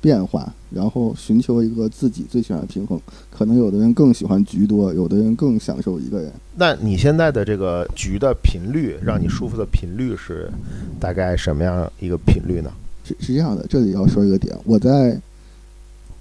[0.00, 3.00] 变化，然后寻求一个自己最喜欢的平衡。
[3.30, 6.32] 可能有的人更喜欢局多，有的人更享受一个人。
[6.56, 10.50] 那你现在的这个局的频率，让你舒服的频率是
[10.98, 12.70] 大概什么样一个频率呢？
[13.04, 15.20] 是是这样的，这里要说一个点，我在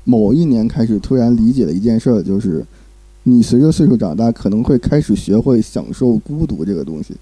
[0.10, 2.66] 某一年开始突然理解了一件事儿，就是
[3.22, 7.14] 你随着岁数长大，可能会开始学会享受孤独这个东西。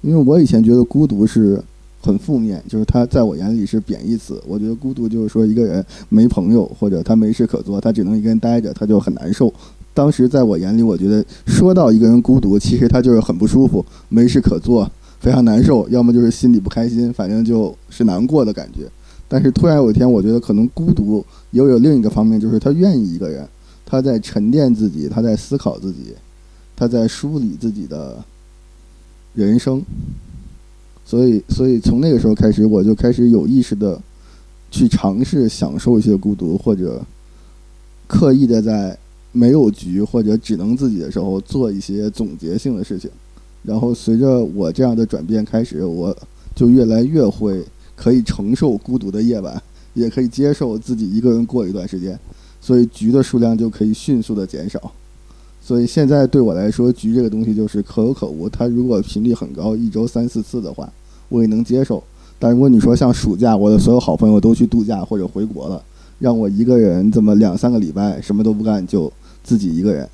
[0.00, 1.62] 因为我以前觉得孤独是
[2.00, 4.42] 很负面，就是它在我眼里是贬义词。
[4.46, 9.52] 我觉得孤独就是说一个人没朋友，或者他没事可做，他只能一个人待着，他就很难受。
[9.92, 14.90] 当时在我眼里，我觉得说到一个人孤独，其实他就是很不舒服，没事可做，
[15.20, 18.88] 非常难受，要么就是心里不开心，反正就是难过的感觉。
[19.28, 23.46] 但是突然有一天，我觉得可能孤独也有另一个方面，就是他愿意一个人，
[23.84, 26.14] 他在沉淀自己，他在思考自己，
[26.74, 28.16] 他在梳理自己的
[29.34, 29.82] 人生。
[31.04, 34.00] 所以，所以从那个时候开始，我就开始有意识的
[34.70, 37.02] 去尝试享受一些孤独，或者
[38.06, 38.98] 刻意的在
[39.32, 43.10] 没有局或者只能自己的时候做一些总结性的事情。
[43.62, 46.16] 然后随着我这样的转变开始，我
[46.54, 47.64] 就越来越会
[48.00, 49.60] 可以承受孤独的夜晚，
[49.94, 52.16] 也可以接受自己一个人过一段时间，
[52.60, 54.92] 所以局的数量就可以迅速的减少。
[55.60, 58.48] 所以现在对我来说，局这个东西就是可有可无。
[58.48, 60.90] 它如果频率很高，一周三四次的话，
[61.28, 62.02] 我也能接受。
[62.38, 65.82] 但如果你说像暑假，我的所有好朋友都去度假或者回国了，
[66.20, 70.08] 让我一个人这么两三个礼拜什么都不干，就自己一个人，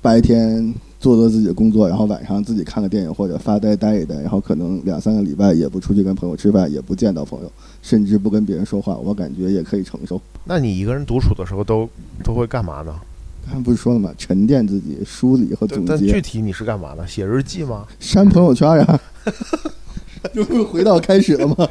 [0.00, 10.20] 白天做做自己的工作，然后晚上自己看个电影或者发呆待一待，然后可能两三个礼拜也不出去跟朋友吃饭，也不见到朋友，甚至不跟别人说话，我感觉也可以承受。
[10.44, 11.88] 那你一个人独处的时候都
[12.24, 12.94] 都会干嘛呢？
[13.44, 14.12] 刚才不是说了吗？
[14.18, 17.06] 沉淀自己，梳理和总但具，体你是干嘛呢？
[17.06, 17.86] 写日记吗？
[18.00, 19.00] 删朋友圈呀，
[20.34, 21.68] 就会回到开始了吗？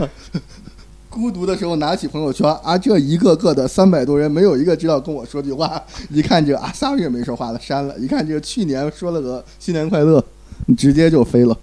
[1.16, 5.82] 孤独的时候拿起朋友圈啊，这一个个的三百多人，没有一个知道跟我说句话。
[6.12, 7.98] 一看这啊，仨月没说话了，删了。
[7.98, 10.22] 一看这个去年说了个新年快乐，
[10.66, 11.58] 你直接就飞了。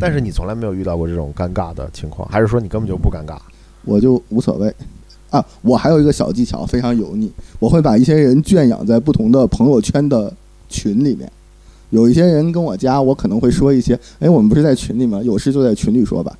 [0.00, 3.38] 但是你从来没有遇到过这种尴尬的情况，还是说你根本就不尴尬？
[3.84, 4.74] 我就无所谓。
[5.30, 10.34] 啊，我还有一个小技巧，非常油腻，我会把一些人圈养在不同的朋友圈的
[10.68, 11.30] 群里面。
[11.90, 15.22] 有一些人跟我加，我可能会说一些，哎，我们不是在群里吗？
[15.22, 16.36] 有事就在群里说吧。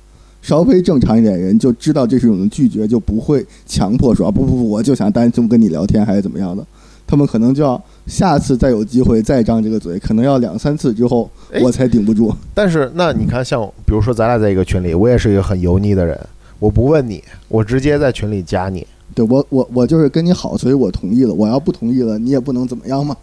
[0.47, 6.65] 稍微正常一点人就知道这是一种拒绝，就不会强迫说啊不不不，我就想单独跟你聊天还是怎么样的。
[7.05, 12.33] 他们可能就要下次再有机会再张这个嘴，可能要两三次之后哎我才顶不住。
[12.53, 16.17] 但是那你看，像比如说咱俩在一个群里，我也是一个很油腻的人，
[16.59, 18.87] 我不问你，我直接在群里加你。
[19.13, 21.33] 对我我我就是跟你好，所以我同意了。
[21.33, 23.13] 我要不同意了，你也不能怎么样嘛。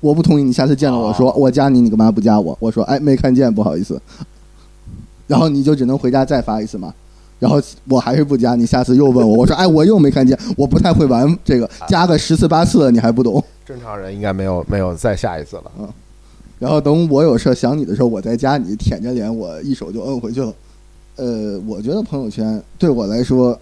[0.00, 2.56] 我不同意，你下次见了我说、哦我加你，你干嘛不加我？
[2.58, 4.00] 我说哎没看见，不好意思。
[5.30, 6.92] 然后你就只能回家再发一次嘛。
[7.38, 13.42] 然后我还是不加，你下次又问我，我说 哎我又没看见，我不太会玩这个，加个十次八次了你还不懂。
[13.64, 15.94] 正常人应该没有没有再下一次了。
[16.58, 20.52] 然后等我有事想你的时候，我再加你，舔着脸我一手就摁回去了。
[21.14, 23.58] 呃，我觉得朋友圈对我来说，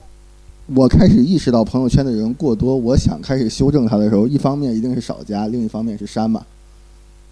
[0.74, 6.42] 我开始意识到朋友圈的人过多，我想开始修正它的时候，一方面一定是少加，另一方面是删嘛。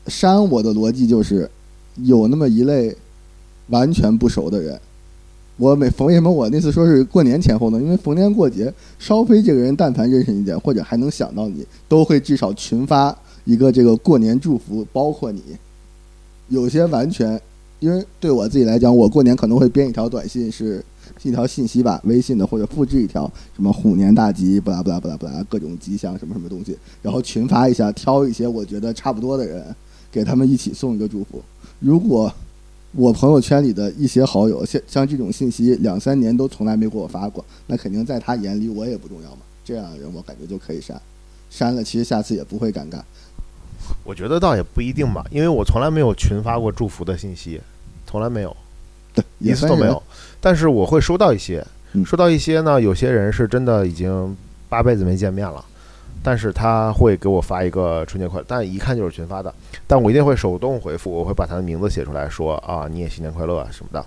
[0.07, 1.51] 删我的逻辑就是，
[2.05, 2.97] 有那么一类
[3.69, 4.81] 完全不熟的人，
[5.57, 7.81] 我每逢为什么我那次说是过年前后呢？
[7.81, 15.43] 因为逢年过节，稍微这个人但凡认识一点，或者还能想到你，都会至少群发一个这个过年祝福，包括你。
[16.49, 17.41] 有些完全，
[17.81, 20.85] 因为对我自己来讲，我过年可能会编一条短信，是
[21.21, 29.65] 是一条信息吧，微信的，或者复制一条什么虎年大吉，不啦不啦不啦不啦，各种吉祥什么什么东西，然后群发一下，挑一些我觉得差不多的人，
[30.13, 31.43] 给他们一起送一个祝福。
[31.81, 32.33] 如果
[32.97, 39.39] 我朋友圈里的一些好友，像像这种信息两三年都从来没给我发过，那肯定在他眼里我也不重要嘛。
[39.65, 41.01] 这样的人我感觉就可以删，
[41.51, 43.01] 删了其实下次也不会尴尬。
[44.03, 47.61] 我觉得倒也不一定吧，因为我从来没有群发过祝福的信息，
[48.07, 48.57] 从来没有，
[49.15, 50.03] 对，一次都没有。
[50.41, 54.35] 但是我会收到一些，嗯收到一些呢，有些人是真的已经
[54.69, 55.63] 八辈子没见面了，
[56.27, 59.55] 但是他会给我发一个春节快乐，但一看就是群发的，
[59.87, 64.05] 但我一定会手动回复，我会把他的名字写出来说啊，你也新年快乐什么的，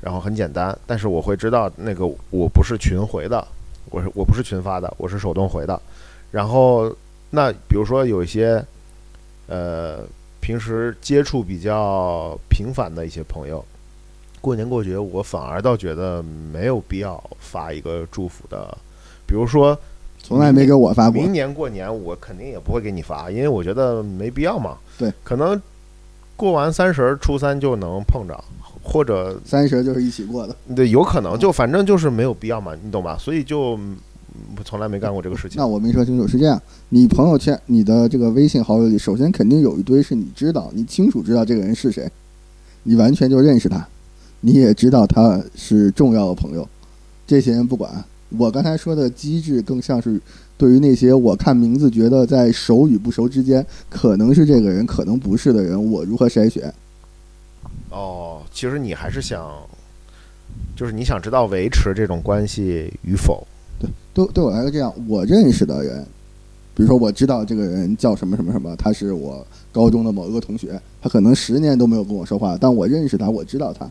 [0.00, 3.46] 然后很简单，但是我会知道那个我不是群回的，
[3.90, 5.80] 我是我不是群发的，我是手动回的，
[6.32, 6.92] 然后
[7.30, 8.60] 那比如说有一些。
[9.52, 10.04] 呃，
[10.40, 13.64] 平时接触比较频繁的一些朋友，
[14.40, 18.78] 过年过节，我反而倒觉得没有必要发一个祝福的。
[19.26, 19.76] 比如说，
[20.22, 21.32] 从来没给我发过明。
[21.32, 24.76] 年过年我肯定也不会给你发，因为我觉得没必要嘛。
[24.96, 25.60] 对，可能
[26.36, 28.44] 过完三十儿、初三就能碰着，
[28.82, 30.54] 或者三十就是一起过的。
[30.76, 33.16] 对，有可能就反正就是没有必要嘛，你懂吧？
[33.18, 33.96] 所以就嗯
[34.64, 35.66] 从来没干过这个事情那。
[35.66, 42.08] 我没说清楚，是这样：你朋友圈、你的这个微信好友里，首先肯定有一堆是你知道、你清楚知道这个人是谁，
[42.84, 43.84] 你完全就认识他，
[44.42, 46.68] 你也知道他是重要的朋友。
[47.26, 48.04] 这些人不管。
[48.38, 50.20] 我刚才说的机制，更像是
[50.56, 56.72] 对于那些我看名字觉得在熟与不熟之间，可能是这个人，可能不是的人，我如何筛选？
[57.90, 59.50] 哦，其实你还是想，
[60.76, 63.46] 就是你想知道维持这种关系与否。
[63.78, 66.04] 对对对我来说，这样我认识的人，
[66.74, 73.90] 比如说我知道这个人叫什么什么什么，他是我高中的某一个同学，他可能十年都没有跟我说话，但我认识他，我知道他。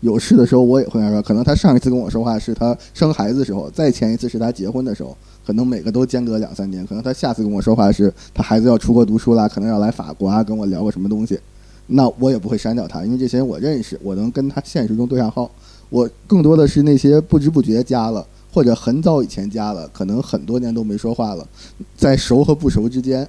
[0.00, 11.38] 有事的时候我也会跟他说，可能他上一次跟我说话是他生孩子的时候，再前一次是他结婚的时候，可能每个都间隔两三年，可能他下次跟我说话是他孩子要出国读书啦，可能要来法国啊，跟我聊个什么东西，
[11.86, 15.50] 那我也不会删掉他，因为这些人我认识，我能跟他现实中对上号。
[15.90, 18.26] 我更多的是那些不知不觉加了。
[18.50, 21.46] 或者很早以前加了，可能很多年都没说话了，
[21.96, 23.28] 在熟和不熟之间，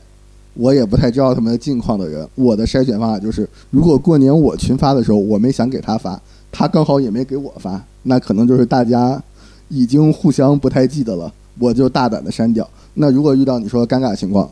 [0.53, 6.19] 我也不太知道他们的近况的人，我的筛选方法就是，如果过年我群发的时候我没想给他发，
[6.51, 9.21] 他刚好也没给我发，那可能就是大家
[9.67, 12.67] 已经互相不太记得了，我就大胆的删掉。
[12.93, 14.49] 那如果遇到你说尴尬情况，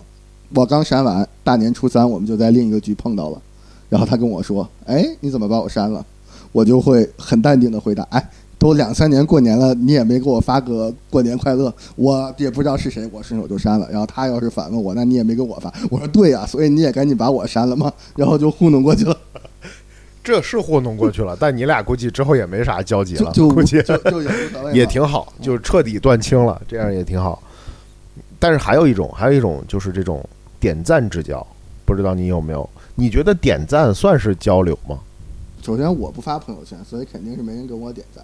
[0.53, 3.41] 我刚删完，大年初三我们就在另一个局碰到了，
[3.89, 6.05] 然后他跟我说：“哎，你怎么把我删了？”
[6.53, 13.87] 我就会很淡定的回答：“哎，都两三年过年了，你也没给我发个过年快乐，我也不知道是谁，我顺手就删了。
[13.91, 19.17] 然后他要是反问我，那你也没给我发，我说对呀、所以你也赶紧把我删了嘛，然后就糊弄过去了，
[20.27, 24.21] 这是糊弄过去了，但你俩估计之后也没啥交集了，就就估计就就
[24.75, 27.41] 也挺好，就是彻底断清了，这样也挺好。
[28.37, 30.21] 但是还有一种，还有一种就是这种
[30.59, 31.47] 点赞之交，
[31.85, 32.69] 不知道你有没有？
[32.95, 34.99] 你觉得点赞算是交流吗？
[35.61, 38.21] 首先我不发朋友圈，所以肯定是没人给我点赞。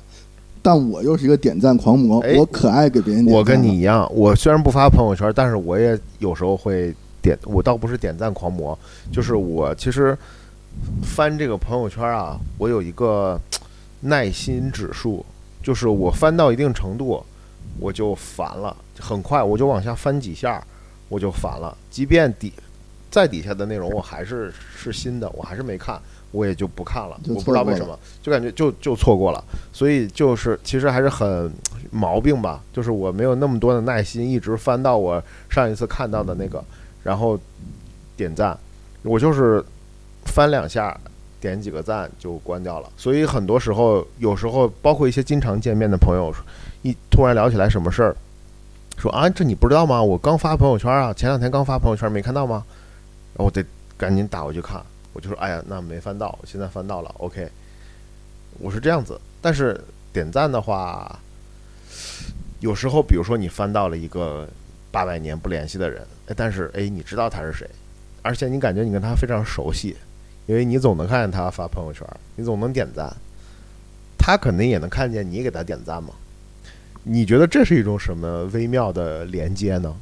[0.61, 3.37] 但我又是一个点赞狂魔，哎我可爱给别人点赞。
[3.37, 7.39] 我跟你一样，我虽然不发朋友圈，但是我也有时候会点。
[7.45, 8.77] 我倒不是点赞狂魔，
[9.09, 10.17] 就是我其实
[11.03, 13.39] 翻这个朋友圈啊，我有一个
[14.01, 15.25] 耐心指数，
[15.61, 17.23] 就是我翻到一定程度，
[17.79, 20.61] 我就烦了，很快我就往下翻几下，
[21.09, 21.77] 我就烦了。
[21.89, 22.51] 即便底
[23.09, 27.19] 再底下的内容我还是是新的，我还是没看，我也就不看了。
[27.23, 29.43] 就我不知道为什么，就感觉就就错过了。
[29.71, 31.51] 所以就是其实还是很
[31.91, 36.63] 毛病吧，就是我没有那么多的耐心，一直翻到我上一次看到的那个，
[37.03, 37.39] 然后
[38.17, 38.57] 点赞，
[39.03, 39.63] 我就是
[40.25, 40.97] 翻两下。
[41.43, 46.33] 点几个赞就关掉了，所以很多时候，有时候包括一些经常见面的朋友，
[46.83, 48.15] 一突然聊起来什么事儿，
[48.97, 50.01] 说啊，这你不知道吗？
[50.01, 52.63] 我刚发朋友圈啊，前两天刚发朋友圈，没看到吗？
[53.33, 53.61] 然后我得
[53.97, 54.81] 赶紧打过去看，
[55.11, 57.49] 我就说，哎呀，那没翻到，现在翻到了，OK，
[58.59, 59.19] 我是这样子。
[59.41, 59.77] 但是
[60.13, 61.19] 点赞的话，
[62.61, 64.47] 有时候比如说你翻到了一个
[64.91, 67.69] 八百年不联系的人，哎，但是哎，你知道他是谁，
[68.21, 69.97] 而且你感觉你跟他非常熟悉，
[70.45, 73.11] 因为你总能看见他发朋友圈，你总能点赞，
[74.17, 76.09] 他肯定也能看见你给他点赞嘛。
[77.03, 79.93] 你觉得这是一种什么微妙的连接呢？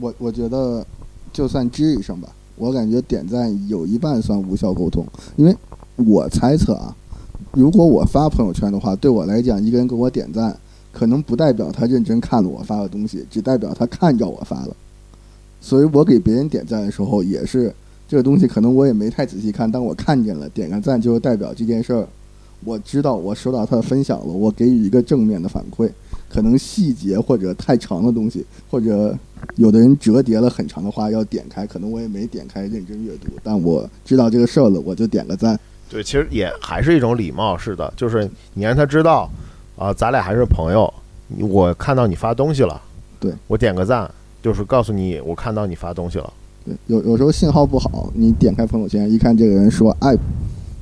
[0.00, 0.86] 我我觉得，
[1.32, 5.56] 就算吱一声吧，我感觉点赞有一半算无效沟通，因为
[5.96, 6.94] 我猜测啊，
[7.52, 10.54] 如果我发朋友圈的话，对我来讲，一个人给我点赞，
[10.92, 14.76] 可能不代表他认真看了我发的东西，只代表他看着我发了。
[15.60, 17.74] 所以我给别人点赞的时候，也是
[18.08, 22.06] 这个东西，可能我也没太仔细看，但我看见了，点个赞就代表这件事儿，
[22.64, 25.90] 我知道我收到他的分享了，我给予一个正面的反馈。
[26.28, 29.16] 可能细节或者太长的东西，或者
[29.54, 35.58] 有的人折叠了很长的话要点开，可能我也没点开认真阅读，但我知道这个事儿了，我就点个赞。
[35.88, 39.30] 对，其实也还是一种礼貌是的，就是你让他知道，
[39.76, 40.92] 啊、咱俩还是朋友。
[41.40, 42.80] 我看到你发东西了，
[43.20, 44.10] 对我点个赞，
[44.42, 46.32] 就是告诉你我看到你发东西了。
[46.86, 50.16] 有有时候信号不好，你点开朋友圈一看，这个人说哎。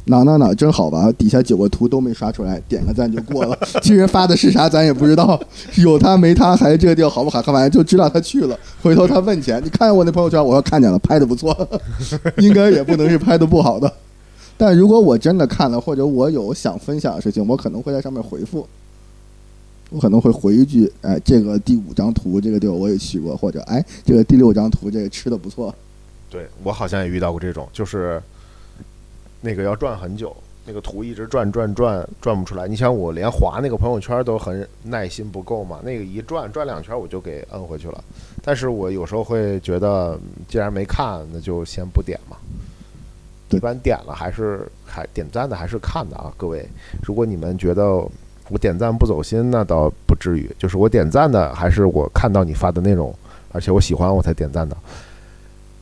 [0.06, 3.58] 哪哪哪真好吧，底下九个图都没刷出来，点个赞就过了。
[3.80, 5.40] 其实发的是啥咱也不知道，
[5.78, 8.54] 有他没他，还是这个地方好不好看，反正就知道他去了。
[8.82, 10.44] 回头他问起来，你看我那朋友圈？
[10.44, 11.56] 我说看见了，拍的不错，
[12.36, 13.90] 应该也不能是拍的不好的。
[14.58, 18.66] 但如果我真的看了，或者我有想分享的事情，我可能会在上面回复，
[19.90, 25.74] 我可能会回一句，哎，这个第五张图这个地方我也去过，或者哎，这个第六张图这个吃的不错。
[26.30, 28.20] 对我好像也遇到过这种，就是
[29.40, 32.66] 那个要转很久，那个图一直转转转转不出来。
[32.66, 38.02] 你想我连划那个朋友圈都很耐心不够嘛，那个一转转两圈我就给摁回去了。
[38.42, 40.18] 但是我有时候会觉得，
[40.48, 42.36] 既然没看，那就先不点嘛。
[43.48, 46.66] 对一般点了还是还点赞的还是看的啊，各位。
[47.06, 48.02] 如果你们觉得
[48.48, 50.50] 我点赞不走心，那倒不至于。
[50.58, 53.14] 就是我点赞的还是我看到你发的内容，
[53.52, 54.76] 而且我喜欢我才点赞的。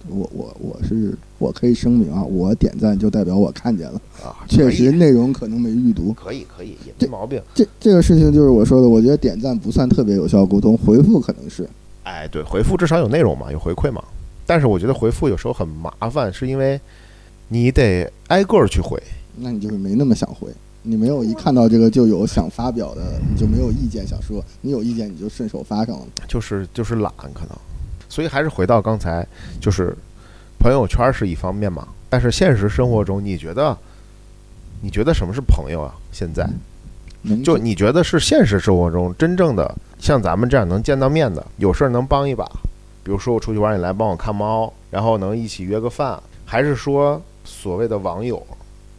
[0.08, 6.12] 我我我是我可以声明啊，我点赞就代表我看见了，啊，确实内容可能没预读。
[6.12, 7.40] 可以可以，也没毛病。
[7.54, 11.68] 这这个事情就是我说的，我觉得点赞不算特别有效沟通，回复可能是。
[12.02, 14.02] 哎，对，回复至少有内容嘛，有回馈嘛。
[14.44, 16.80] 但是我觉得回复有时候很麻烦，是因为
[17.46, 19.00] 你得挨个儿去回。
[19.36, 20.48] 那你就是没那么想回，
[20.82, 26.06] 你没有一看到这个就有想发表的，你就没有意见想说，你有意见你就顺手发上了。
[26.26, 27.56] 就是就是懒可能，
[28.08, 29.26] 所以还是回到刚才，
[29.60, 29.96] 就是
[30.58, 33.76] 朋友圈是一方面嘛，但是现实生活中，你觉得
[34.80, 35.94] 你觉得什么是朋友啊？
[36.10, 36.48] 现在
[37.44, 42.44] 就你觉得是现实生活中真正的像咱们这样能见到面的，有事儿能帮一把，
[43.04, 48.44] 比如说我出去玩，你来帮我看猫，然后能一起约个饭，还是说所谓的网友，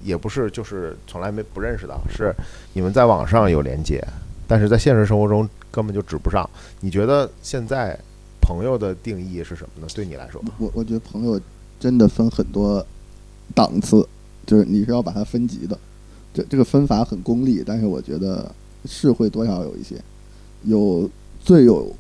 [0.04, 2.34] 也不是就是从来没不认识的，是
[2.74, 4.06] 你们在网上有连接，
[4.48, 6.48] 但是在现实生活中根本就指不上。
[6.82, 7.98] 你觉得现在
[8.42, 9.88] 朋友的定义是什么呢？
[9.96, 11.40] 对你来说，我我觉得朋友
[11.80, 12.86] 真的分很多
[13.56, 14.08] 档次，
[14.46, 15.78] 就是你是要把它分级的。
[16.34, 18.50] 这这个分法很功利，但是我觉得
[18.86, 19.96] 是会多少有一些
[20.64, 21.96] 有最有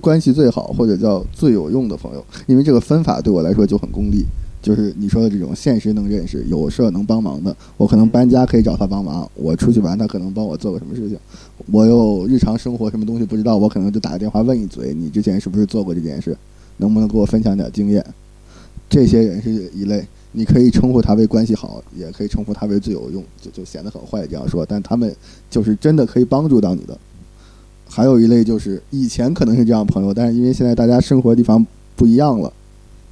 [0.00, 4.24] 关系最好或者叫最有用的朋友，因为这个分法对我来说就很功利。
[4.62, 11.18] 就是你说的这种现实能认识、有事儿能帮忙的，我可能搬家可以找他帮忙；我出去玩，他可能帮我做个什么事情；
[11.72, 16.36] 我有日常生活什么东西不知道，我可能就打个电话问一嘴，你之前是不是做过这件事？
[16.78, 18.04] 能不能给我分享点经验？
[18.88, 25.14] 这些人是一类，你可以称呼他为关系好，也可以称呼他为最有用，就就显得很坏这样说，但他们
[25.50, 26.96] 就是真的可以帮助到你的。
[27.88, 32.52] 还有一类就是以前可能是这样朋友，但是因为现在大家生活的地方不一样了。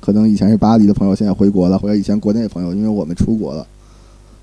[0.01, 3.67] 可能以前是巴黎的朋友，现在回国了；或者以前国内的朋友，因为我们出国了，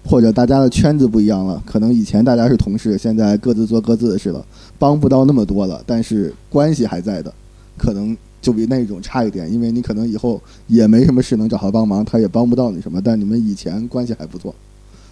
[0.05, 1.61] 或者大家的圈子不一样了。
[1.65, 4.45] 可能以前大家是同事，现在各自做各自的事了，
[4.77, 7.33] 帮不到那么多了，但是关系还在的，
[7.77, 9.51] 可能就比那种差一点。
[9.51, 13.01] 因为你可能以后也没什么事能找他帮忙，他也帮不到你什么。
[13.03, 14.53] 但你们以前关系还不错。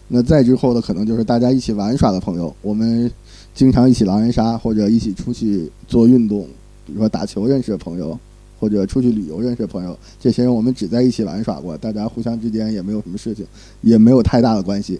[0.08, 3.12] 那再之后的可能就是大家一起玩耍的朋友，我们
[3.56, 6.46] 经常一起狼人杀，或者一起出去做运动，
[6.86, 8.16] 比如说打球认识的朋友。
[8.60, 13.45] 或者出去旅游认识朋友，这些人我们只在一起玩耍过，大家互相之间也没有什么事情，
[13.82, 14.99] 也没有太大的关系，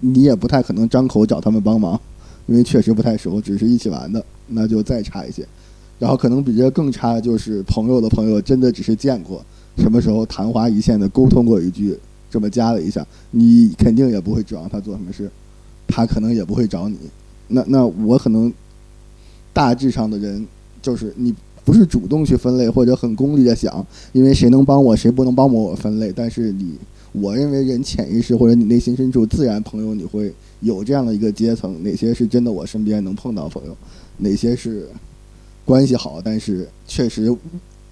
[0.00, 2.00] 你也不太可能张口找他们帮忙，
[2.46, 5.46] 因为确实不太熟，只是一起玩的，那就再差一些。
[5.98, 9.44] 然后可能比这更差的就是朋友的朋友，真的只是见过，
[9.76, 11.96] 什么时候昙花一现的沟通过一句，
[12.30, 15.30] 这么加了一下，你肯定也不会指望他做什么事，
[15.86, 16.96] 他可能也不会找你。
[17.48, 18.52] 那那我可能
[19.52, 20.46] 大致上的人
[20.80, 21.34] 就是你。
[21.64, 26.12] 不是主动去分类或者很功利的想，因为谁能帮我，谁不能帮我，我分类。
[26.14, 26.74] 但是你，
[27.12, 33.76] 我认为人潜意识或者你内心深处自然朋友，你会有这样的一个阶层：哪些是真的我身边能碰到朋友，
[34.18, 34.88] 哪些是
[35.64, 37.34] 关系好，但是确实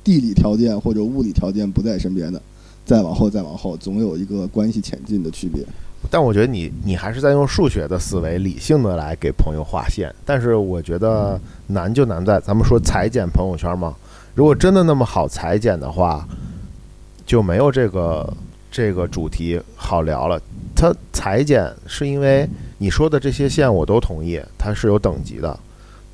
[0.04, 2.40] 地理条件或者物理条件不在身边的。
[2.84, 5.64] 再往后，再往后，总有一个关系前进的区别。
[6.10, 10.14] 但我觉得你你还是在用数学的思维，理性的来给朋友划线。
[10.24, 13.94] 但是我觉得难就难在咱们说裁剪朋友圈嘛。
[14.34, 16.26] 如果真的那么好裁剪的话，
[17.24, 18.30] 就没有这个
[18.70, 20.40] 这个主题好聊了。
[20.74, 22.48] 它裁剪是因为
[22.78, 25.58] 你说的这些线我都同意，它是有等级的。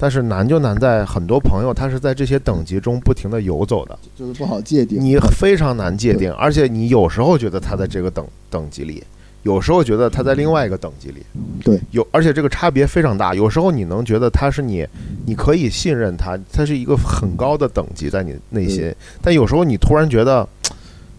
[0.00, 5.00] 但是难就难在很多朋友他是在这些等级中不停的游走的，就是不好界定。
[5.00, 9.02] 你非常难界定，而且你有时候觉得他在这个等等级里。
[9.48, 11.22] 有时候觉得它在另外一个等级里，
[11.64, 13.34] 对，有而且这个差别非常大。
[13.34, 14.86] 有时候你能觉得它是你，
[15.24, 18.94] 你可以信任它，它是一个很高的等级在你内心。
[19.22, 20.46] 但有时候你突然觉得，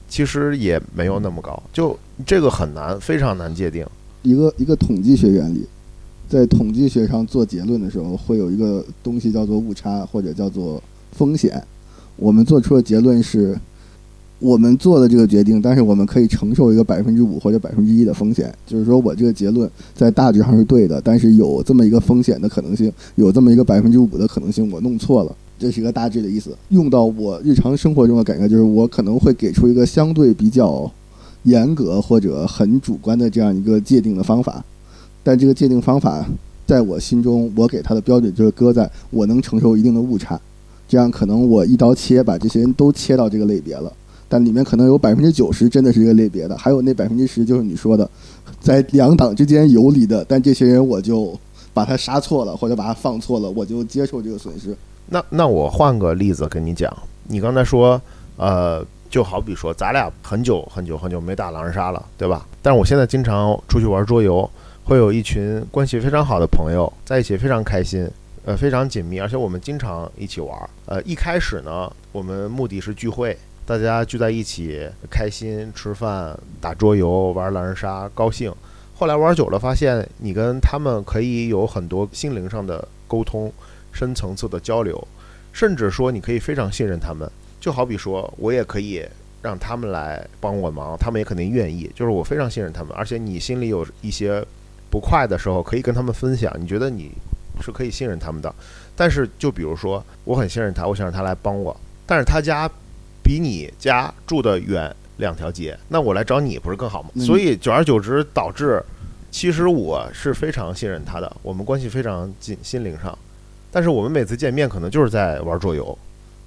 [0.08, 3.84] 其实也没有那么高，就这个很难，非常难界定。
[4.22, 5.66] 一个一个统计学原理，
[6.30, 10.80] 在统计学上做结论的时候，会有一个东西叫做误差或者叫做
[11.14, 11.60] 风险。
[12.16, 13.58] 我们做出的结论是。
[14.40, 26.52] 我们做的这个决定，但是我们可以承受一个百分之五或者百分之一的风险，就是说我这个结论在大致上是对的，但是有这么一个风险的可能性，有这么一个百分之五的可能性，我弄错了，这是一个大致的意思。
[26.70, 30.90] 用到我日常生活中的感觉，就是我可能会给出一个相对比较
[31.44, 34.64] 严格或者很主观的这样一个界定的方法，
[35.22, 36.26] 但这个界定方法
[36.66, 40.40] 在我心中，我给它的标准就是搁在我能承受一定的误差，
[40.88, 43.92] 这样可能我一刀切把这些人都切到这个类别了。
[44.30, 48.10] 但里面可能有百分之九十真的是一个类别的，还有那百分之十就是你说的，
[48.62, 50.24] 在两党之间游离的。
[50.26, 51.38] 但这些人我就
[51.74, 54.78] 把他杀错了，或者把他放错了，我就接受这个损失。
[55.08, 56.96] 那那我换个例子跟你讲，
[57.28, 58.00] 你刚才说，
[58.38, 62.46] 呃，就好比说咱俩很久很久很久没打狼人杀了，对吧？
[62.62, 64.48] 但是我现在经常出去玩桌游，
[64.84, 68.08] 会有一群关系非常好的朋友在一起，非常开心，
[68.46, 70.56] 呃，非常紧密，而且我们经常一起玩。
[70.86, 73.36] 呃，一开始呢，我们目的是聚会。
[73.70, 78.52] 大家聚在一起，开心吃饭、打桌游、玩狼人杀，高兴。
[78.96, 83.54] 后来玩久了，发现你跟他们可以有很多心灵上的沟通、
[83.92, 85.08] 深层次的交流，
[85.54, 87.30] 甚至说你可以非常信任他们。
[87.62, 89.06] 就好比说，我也可以
[89.44, 91.92] 让他们来帮我忙，他们也肯定愿意。
[91.94, 94.44] 就是我非常信任他们，而且你心里有一些
[94.90, 96.52] 不快的时候，可以跟他们分享。
[96.60, 97.12] 你觉得你
[97.62, 98.52] 是可以信任他们的。
[98.96, 102.68] 但是，就比如说，我很信任他，我想让他来帮我，但是他家。
[103.30, 107.10] 比你家住的远两条街，那我来找你不是更好吗？
[107.18, 108.84] 所以久而久之导致，
[109.30, 113.16] 其实我是非常信任他的，我们关系非常近，心灵上。
[113.72, 115.96] 但是我们每次见面可能就是在玩桌游，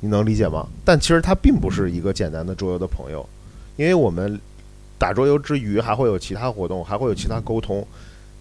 [0.00, 0.66] 你能理解吗？
[0.84, 3.24] 但其实他并不是一个简单的桌游的朋友，
[3.76, 4.40] 因为我们
[4.98, 7.86] 打桌游之余还会有其他活动，还会有其他沟通，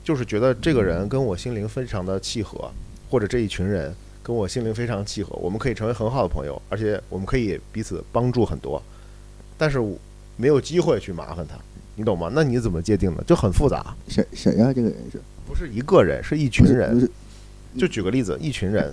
[0.04, 2.72] 就是觉得这个人跟我心灵非常的契合，
[3.08, 3.94] 或者这一群人
[4.32, 8.82] 跟我心灵非常契合，我们可以成为很好的朋友，而且我们可以彼此帮助很多，
[9.58, 9.98] 但是我
[10.38, 11.56] 没有机会去麻烦他，
[11.98, 12.32] 你懂吗？
[12.34, 13.22] 那你怎么界定呢？
[13.28, 16.98] 就很复杂，谁谁呀、这个人是不是一个人，是一群人。
[16.98, 17.12] 是
[17.78, 18.90] 就举个例子，一群人，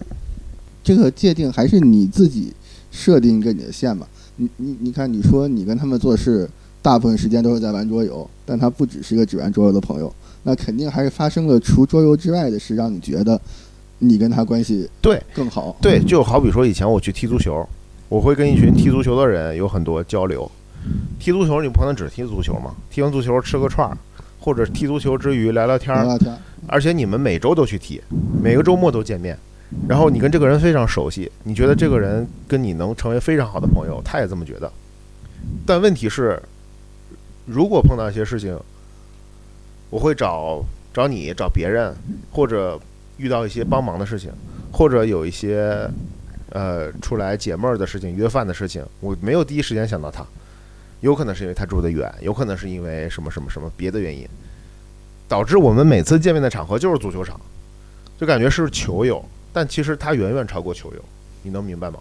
[0.82, 2.53] 这个界定还是你自己
[2.91, 4.09] 设定一个你的线吧。
[4.39, 6.51] 你你你看，你说你跟他们做事，
[6.82, 10.12] 大部分时间都是在玩桌游，但他不只是一个只玩桌游的朋友，
[10.43, 13.41] 那肯定还是发生了除桌游之外的事，让你觉得
[13.99, 15.76] 你跟他关系对更好。
[15.80, 17.66] 对，就好比说以前我去踢足球，
[18.09, 20.51] 我会跟一群踢足球的人有很多交流。
[21.18, 23.99] 踢足球你不可能只踢足球嘛，踢完足球吃个串儿，
[24.40, 26.38] 或者踢足球之余聊聊天儿，聊聊天儿，
[26.68, 28.01] 而且你们每周都去踢，
[28.40, 29.36] 每个周末都见面，
[29.88, 34.70] 然后你跟这个人非常熟悉，你觉得这个人跟你能成为非常好的朋友，他也这么觉得。
[35.66, 36.40] 但问题是，
[37.44, 38.57] 如果碰到一些事情，
[39.90, 41.94] 我会找找你，找别人，
[42.30, 42.78] 或者
[43.18, 44.32] 遇到一些帮忙的事情，
[44.72, 45.88] 或者有一些
[46.50, 50.24] 呃出来解闷儿的事情、约饭的事情，我没有第一时间想到他，
[51.00, 54.26] 有可能是因为他住得远，有可能是因为什么什么什么别的原因。
[55.28, 57.38] 导致我们每次见面的场合就是足球场，
[58.18, 61.04] 就感觉是球友，但其实他远远超过球友，
[61.42, 61.98] 你能明白吗？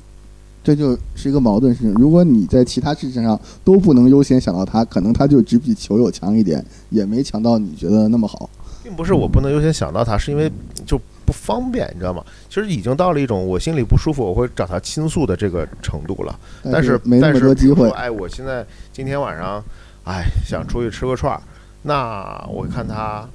[0.63, 1.93] 这就是一个矛盾事情。
[1.93, 8.49] 如果你在其他事情上都不能优先想到他，可能他就只比球友强一点，也没强到你觉得那么好。
[8.88, 10.50] 并不是我不能优先想到他，是因为
[10.86, 12.24] 就不方便，你知道吗？
[12.48, 16.34] 其实已经到了一种我心里不舒服，我会找他倾诉的这个程度了。
[16.72, 17.90] 但是是没那么多机会。
[17.90, 19.62] 哎，我现在今天晚上，
[20.06, 21.42] 哎，想出去吃个串儿，
[21.82, 23.28] 那我看他，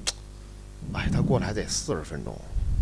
[0.94, 2.34] 哎，他过来得四十分钟，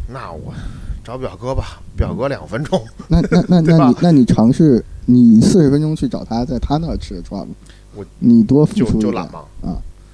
[0.06, 0.54] 那我
[1.02, 7.52] 找表哥吧，表哥两分钟， 那那那那你那你尝试你四十分钟去找他，在他那儿吃个串吗？
[7.96, 9.42] 我你多付就出一点就懒嘛。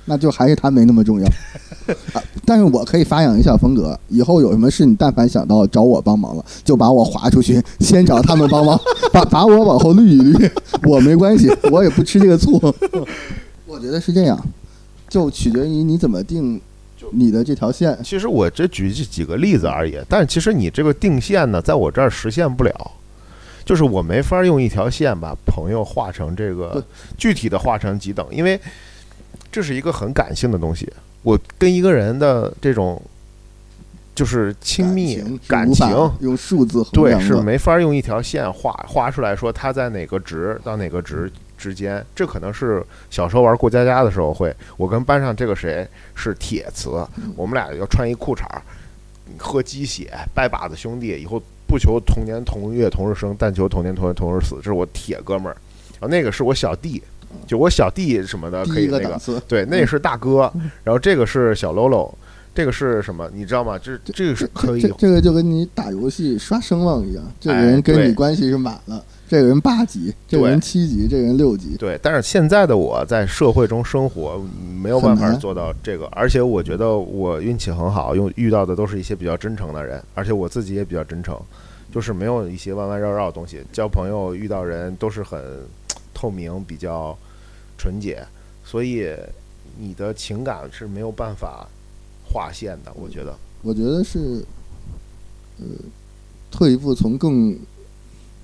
[0.06, 1.26] 那就还是他没那么重要。
[2.12, 8.76] 啊，但是我可以发扬一下风格，以后有什么事你但凡想到找我帮忙了，就把我划出去，先找他们帮忙，
[9.12, 10.50] 把把我往后滤一滤，
[10.82, 12.60] 我没关系，我也不吃这个醋。
[13.66, 14.36] 我觉得是这样，
[15.08, 16.60] 就取决于你怎么定
[17.12, 17.96] 你的这条线。
[18.02, 22.90] 其实我这举这几个例子而已，但是其实你这个定线呢，在我这儿实现不了，
[23.64, 26.82] 就是我没法用一条线把朋友画成这个
[27.16, 28.60] 具体的画成几等，因为
[29.56, 30.86] 这是一个很感性的东西。
[31.22, 33.00] 我跟一个人的这种
[34.14, 35.16] 就是亲密
[35.48, 35.88] 感感情
[36.20, 37.18] 用数字衡对。
[37.18, 42.04] 是没法用一条线画画出来说他在哪个值到哪个值之间。
[42.14, 46.90] 这可能是小时候玩过家家的时候会，我跟班上这个谁是铁磁，
[47.34, 48.60] 我们俩要穿一裤衩儿，
[49.38, 54.56] 喝鸡血，拜把子兄弟，以后不求同年同月同日生，但求同年同月同日死。
[54.56, 55.56] 这是我铁哥们儿。
[55.98, 57.02] 然后那个是我小弟，
[57.46, 60.50] 就我小弟什么的可以那个个，对，那个是大哥，
[60.84, 62.12] 然后这个是小喽喽，
[62.54, 63.28] 这个是什么？
[63.34, 63.78] 你知道吗？
[63.78, 74.40] 这这个是可以这这个就跟你打游戏刷声望一样，这个哎人跟你关系是满了，这个人八级，这个人七级，这个人六级，对，但是现在的我在社会中生活，
[74.80, 81.38] 没有办法做到这个，而且我觉得我运气很好，用遇到的都是一些比较真诚的人，而且我自己也比较真诚，
[81.92, 83.60] 就是没有一些弯弯绕绕的东西。
[83.72, 85.38] 交朋友遇到人都是很
[86.14, 87.16] 透明，比较
[87.76, 88.24] 纯洁，
[88.64, 89.06] 所以
[89.78, 91.68] 你的情感是没有办法
[92.24, 93.34] 划线的，我觉得。
[93.62, 94.44] 我觉得是，
[95.58, 95.66] 呃，
[96.50, 97.56] 退一步从更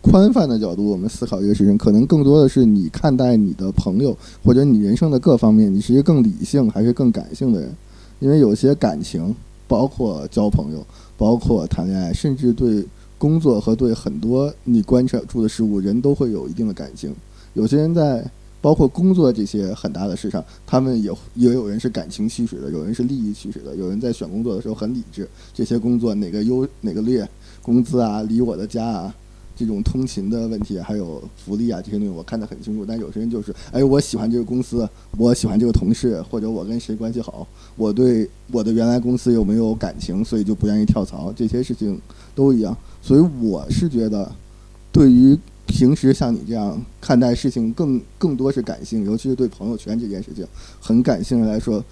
[0.01, 7.75] 宽泛的角度，我们思考这个事情，可能更多的是你看待你的朋友或者你人生的各方面，你是一个更理性还是更感性的人？
[8.19, 9.35] 因为有些感情，
[9.69, 10.85] 包括交朋友，
[11.17, 12.85] 包括谈恋爱，甚至对
[13.19, 17.15] 工作和对很多你观察出的事物，人都会有一定的感情。
[17.55, 18.25] 有些人在
[18.63, 27.29] 包括工作这些很大的事上，他们也也有人是感情驱使的，有人是利益驱使的，有人在选工作的时候很理智，这些工作哪个优哪个劣，
[27.61, 29.15] 工资啊，离我的家啊，
[29.57, 32.85] 这种通勤的问题，还有福利啊这些东西，我看得很清楚。
[32.87, 34.89] 但有些人就是，哎，我喜欢这个公司，
[35.19, 37.47] 我喜欢这个同事，或者我跟谁关系好，
[37.77, 42.01] 我对我的原来公司有没有感情，所以就不愿意跳槽，这些事情
[42.35, 42.77] 都一样。
[43.03, 44.31] 所以我是觉得，
[44.93, 45.37] 对于
[45.67, 50.47] 平时像你这样看待事情更更多是感性，尤其是对朋友圈这件事情
[50.81, 51.83] 很感性的来说，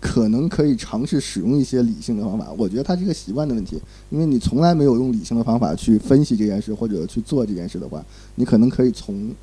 [0.00, 2.52] 可能可以尝试使用一些理性的方法。
[2.56, 8.04] 我觉得它是一个习惯的问题，因为你从来没有用理性的方法去分析这件事或者去做这件事的话，
[8.36, 9.34] 你可能可以从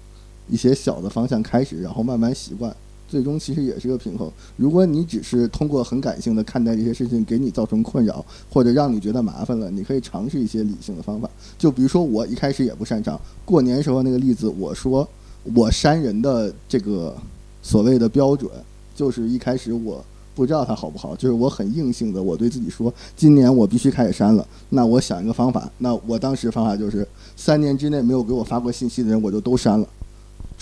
[0.49, 2.75] 一些小的方向开始，然后慢慢习惯。
[3.13, 4.27] 最终其实也是个平衡。
[4.57, 11.29] 如果你只是通过很感性的看待这些事情，给你造成困扰，或者让你觉得麻烦了，你可以尝试一些理性的方法。
[11.55, 15.07] 就比如说我一开始也不擅长过年时候那个例子，我说
[15.53, 17.15] 我删人的这个
[17.61, 18.49] 所谓的标准，
[18.95, 20.03] 就是一开始我
[20.33, 24.43] 不知道它好不好，就是我很硬性的，我对自己说，今年我必须开始删了。
[24.69, 29.87] 那我想一个方法，那我当时方法就是三年之内没有给我发过信息的人，我就都删了。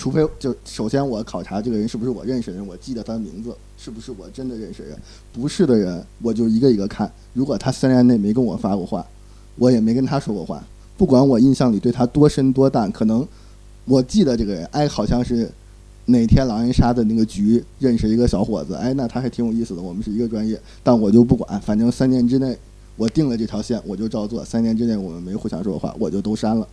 [0.01, 4.97] 除非就首先我考察这个人是不是我认识的人，我记得他的名字是不是我真的认识人，
[5.31, 7.11] 不是的人我就一个一个看。
[7.33, 9.05] 如果他三年内没跟我发过话，
[9.57, 10.63] 我也没跟他说过话，
[10.97, 13.23] 不管我印象里对他多深多淡，可能
[13.85, 15.47] 我记得这个人，哎，好像是
[16.07, 22.57] 哪天狼人杀的那个局认识一个小伙子，哎，那他还挺有意思的，我们是一个专业，但我就不管，反正三年之内
[22.95, 24.43] 我定了这条线，我就照做。
[24.43, 26.67] 三年之内我们没互相说过话，我就都删了。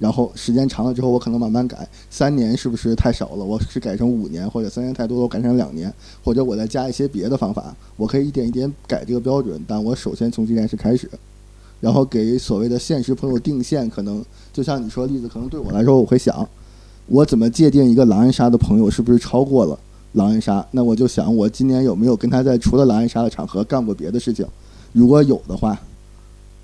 [0.00, 1.86] 然后时间长了之后，我可能慢慢改。
[2.08, 3.44] 三年是不是太少了？
[3.44, 5.92] 我是改成五年，或者三年太多了，我改成两年，
[6.24, 7.76] 或者我再加一些别的方法。
[7.98, 11.06] 我可以一点一点改这个标准，但我首先从这件事开始，
[11.80, 13.90] 然后给所谓的现实朋友定线。
[13.90, 14.24] 可能
[14.54, 16.48] 就像你说的例子，可能对我来说，我会想，
[17.06, 19.78] 我怎么界定一个狼人杀的朋友是不是超过了
[20.12, 20.66] 狼人杀？
[20.70, 24.46] 那我就想，我今年有没有跟他在除了狼人杀的场合干过别的事情？
[24.94, 25.78] 如果有的话。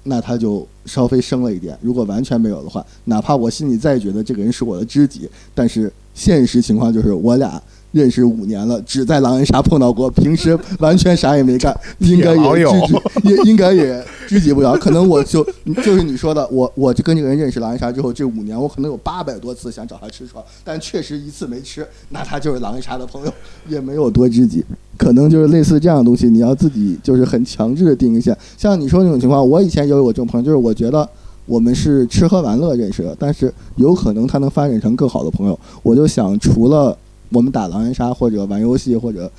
[0.06, 1.76] 那他就稍微升了一点。
[1.82, 7.60] 如果完全没有的话，哪怕我心里再觉得这个人是我的知己，但是现实情况就是我俩
[7.92, 14.76] 认识五年了，只在狼人杀碰到过，平时完全啥也没干， 应该也知己，也应该也知己不了。
[14.76, 15.42] 可能我就
[15.82, 23.32] 就是你说的，我我就跟这个人认识狼人杀之后，这五年我可能有八百多次想找他吃串，但确实一次没吃，那他就是狼人杀的朋友，
[23.68, 24.64] 也没有多知己。
[24.96, 28.36] 可能就是类似这样的东西，你要自己就是很强制的定一下。
[28.56, 31.08] 像你说那种情况，我以前也有我这种朋友，就是我觉得
[31.44, 35.58] 我们是吃喝玩乐认识的，但是有可能他能发展成更好的朋友。
[35.82, 36.96] 我就想，除了
[37.30, 39.30] 我们打狼人杀或者玩游戏或者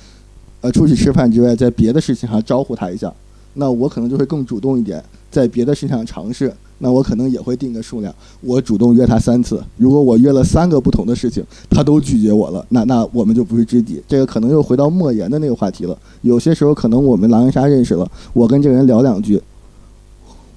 [0.60, 3.12] 呃出去吃饭之外，在别的事情上招呼他一下，
[3.60, 5.02] 那我可能就会更主动一点，
[5.32, 6.52] 在别的事情上尝试。
[6.78, 9.60] 那我可能也会定个数量，我主动约他三次。
[9.76, 14.00] 如果我约了三个不同的事情，他都拒绝我了，那那我们就不是知己。
[14.06, 15.98] 这个可能又回到莫言的那个话题了。
[16.22, 19.42] 有些时候可能我们狼人杀认识了，我跟这个人聊两句，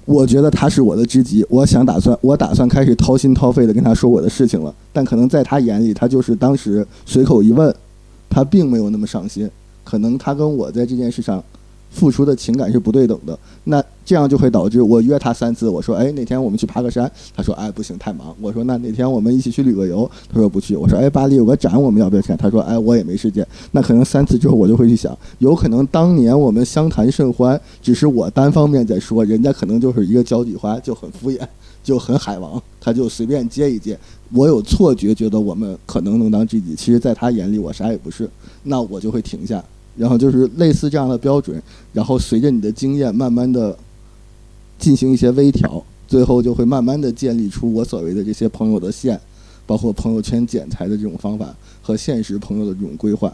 [0.04, 4.72] 我觉得他是我的知己，我想打算我打算开始掏心掏肺的跟他说我的事情了。
[4.92, 7.74] 但可能在他眼里，他就是当时随口一问，
[8.30, 9.50] 他并没有那么上心。
[9.82, 11.42] 可能他跟我在这件事上。
[11.92, 18.34] 付出的情感是不对等的，那这样就会导致我约他三次，我说，哎，那天我们去爬个山，他说，哎，不行，太忙。
[18.40, 20.74] 我说，那哪天我们一起去旅个游，他说不去。
[20.74, 22.36] 我说，哎，巴黎有个展，我们要不要看？
[22.36, 23.46] 他说，哎，我也没时间。
[23.70, 31.38] 那可能三次之后，我就会去想，有可能当年我们相谈甚欢，只是我单方面在说，人家可能就是一个交际花，就很敷衍，
[31.84, 33.96] 就很海王，他就随便接一接。
[34.32, 38.28] 我有错觉，觉得我们可能能当知己，其实在他眼里我啥也不是，
[38.62, 39.62] 那我就会停下。
[39.96, 41.62] 然后就是类似这样的标准，
[41.92, 43.76] 然后随着你的经验慢慢的
[44.78, 49.20] 进行一些微调，最后就会慢慢的建立出我所谓的这些朋友的线，
[49.66, 53.32] 包括朋友圈剪裁的这种方法和现实朋友的这种规划。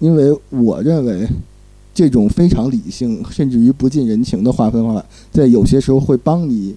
[0.00, 1.28] 因为我认为
[1.94, 6.74] 这种非常理性甚至于不近人情的划分方法，在有些时候会帮你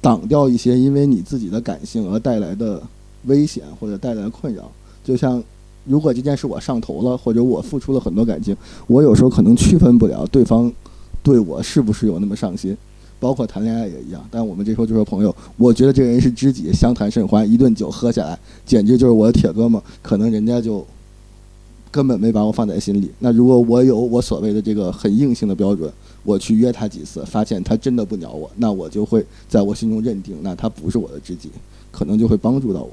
[0.00, 2.82] 挡掉一些因为你自己的感性而带来的
[3.26, 4.70] 危险或者带来的困扰，
[5.04, 5.40] 就像。
[5.88, 10.70] 如果这件事我上头了，或者我付出了很多感情，我有时候可能区分不了对方
[11.22, 12.76] 对我是不是有那么上心，
[13.18, 14.22] 包括谈恋爱也一样。
[14.30, 19.80] 但我们这时候就说朋友，我觉得这个人是知己，相谈甚欢，一顿酒喝下来，简直就是我的铁哥们。
[20.02, 20.84] 可能人家就
[21.90, 23.10] 根本没把我放在心里。
[23.18, 25.90] 那如果我有我所谓的这个很硬性的标准，
[26.22, 31.50] 我去约他几次，发现他真的不鸟我，那我就会在我心中认定，那他不是我的知己，
[31.90, 32.90] 可能就会帮助到我。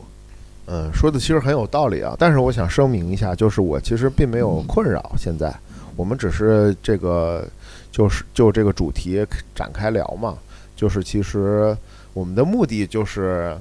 [0.67, 5.13] 嗯，说的其实很有道理啊，但是我想声明一下，就是我其实并没有困扰。
[5.17, 5.53] 现在
[5.95, 7.47] 我们只是这个，
[7.91, 10.37] 就是就这个主题展开聊嘛。
[10.75, 11.77] 就是其实
[12.13, 13.55] 我们的目的就是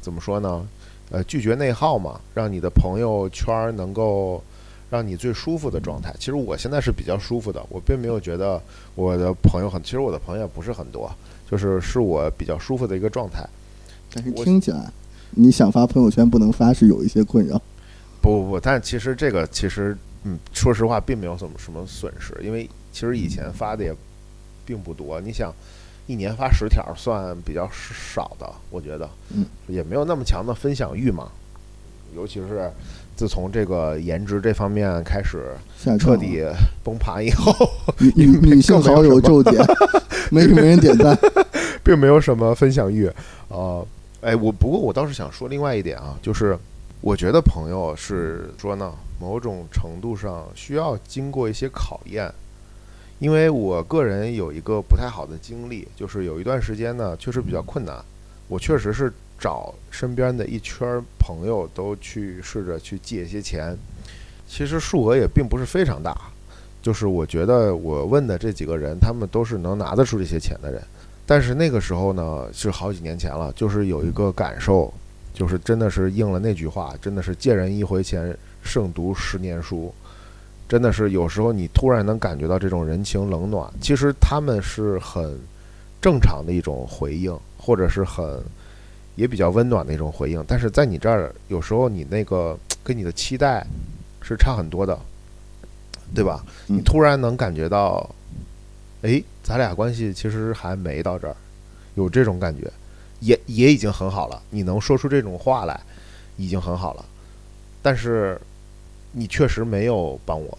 [0.00, 0.66] 怎么说呢？
[1.10, 4.40] 呃，拒绝内耗嘛，让你的朋友圈能够
[4.88, 6.14] 让你最舒服的状态。
[6.18, 8.62] 其实我现在是比较舒服的，我并没有觉得
[8.94, 11.10] 我的朋友很，其实我的朋友不是很多，
[11.50, 13.44] 就是是我比较舒服的一个状态。
[14.12, 14.92] 但是听起来。
[15.32, 17.60] 你想发朋友圈不能发是有一些困扰，
[18.20, 23.94] 不不不，但其实这个其实嗯，说实话并没有什么什么损失，因为其实以前发的也
[24.66, 25.20] 并不多。
[25.20, 25.52] 你想
[26.06, 31.28] 一年发十条算比较少的，我觉得，嗯，也没有那么强的分享欲嘛。
[32.16, 32.68] 尤其是
[33.14, 35.54] 自从这个颜值这方面开始
[35.96, 36.44] 彻底
[36.82, 37.54] 崩盘以后，
[38.16, 39.54] 女 女性好友骤减，
[40.28, 41.16] 没没人点赞，
[41.84, 43.06] 并没有什么分享欲
[43.48, 43.78] 啊。
[44.22, 46.56] 哎，我不过我倒是想说另外一点啊，就是
[47.00, 52.30] 我觉得朋友是说呢，某种程度上需要经过一些考验，
[53.18, 57.96] 因为我个人有一个不太好的经历，就是有一段时间呢确实比较困难，
[58.46, 63.74] 我确实是找身边的一圈朋友都去试着去借一些钱，
[64.46, 66.14] 其实数额也并不是非常大，
[66.82, 70.82] 就是我觉得我问的这几个人，他们都是能拿得出这些钱的人。
[71.30, 74.92] 但是那个时候呢，是好几年前了，就是有一个感受，
[75.32, 79.94] 就是真的是应了那句话，真的是借人一回钱，胜读十年书。
[80.68, 85.38] 真的是有时候你突然能感觉到这种人情冷暖，其实他们是很
[86.02, 88.42] 正常的一种回应，或者是很
[89.14, 90.44] 也比较温暖的一种回应。
[90.48, 93.64] 但是在你这儿，有时候你那个跟你的期待
[94.20, 94.98] 是差很多的，
[96.12, 96.44] 对吧？
[96.66, 98.10] 嗯你突然能感觉到，
[99.02, 101.34] 哎，咱俩关系其实还没到这儿，
[101.94, 102.70] 有这种感觉，
[103.20, 104.42] 也也已经很好了。
[104.50, 105.80] 你能说出这种话来，
[106.36, 107.04] 已经很好了。
[107.82, 108.38] 但是
[109.12, 110.58] 你确实没有帮我，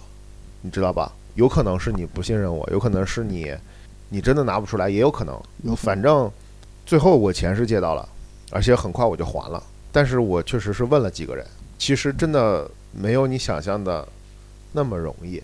[0.62, 1.14] 你知道吧？
[1.36, 3.56] 有可能是你不信任我，有可能是你
[4.10, 5.40] 你真的拿不出来，也有可能。
[5.64, 6.30] 有反正
[6.86, 8.10] 最后我钱是借到了，
[8.50, 9.64] 而且很快我就还了。
[9.92, 11.46] 但是我确实是问了几个人，
[11.78, 14.08] 其实真的没有你想象的
[14.72, 15.42] 那么容易。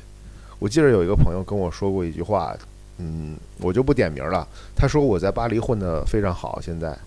[0.59, 2.57] 我记得有一个朋友跟我说过一句话，
[2.97, 4.47] 嗯，我就不点名了。
[4.75, 6.97] 他说我在巴黎混得非常好，现在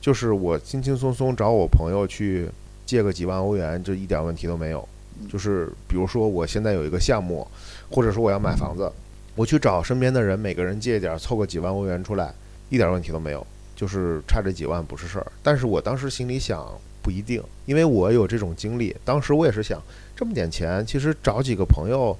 [0.00, 2.48] 就是我轻轻松松找我朋友去
[2.84, 4.88] 借个几万欧元，这一点问题都没有。
[5.30, 7.46] 就是比如说我现在有一个项目，
[7.90, 8.90] 或者说我要买房子，
[9.34, 12.34] 我去找身边的人，每个人借一点，凑个几万欧元出来，
[12.68, 13.46] 一点问题都没有。
[13.74, 15.26] 就是差这几万不是事儿。
[15.42, 16.66] 但是我当时心里想，
[17.02, 18.96] 不一定，因为我有这种经历。
[19.04, 19.78] 当时我也是想，
[20.16, 22.16] 这么点钱，其实找几个朋友，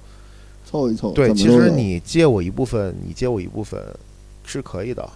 [0.68, 3.80] 凑一凑，对，其实你借我一部分，你借我一部分
[4.44, 5.08] 是可以的，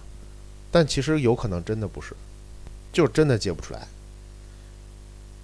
[0.71, 2.15] 但其实有可能真的不是，
[2.93, 3.85] 就真的借不出来。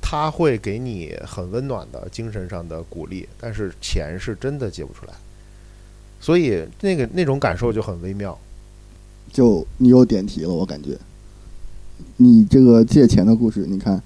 [0.02, 5.14] 他会给你很温暖的精神上的鼓励，但是钱是真的借不出来，
[6.22, 8.38] 所以那个那种感受就很微妙。
[9.34, 10.98] 就你有点题了，我感觉。
[12.16, 14.02] 你这个借钱的故事，你看，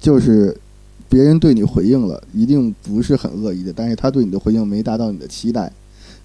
[0.00, 0.56] 就是
[1.08, 5.72] 别人对你回应了，一定不是很恶意的，但是他对你的回应没达到你的期待，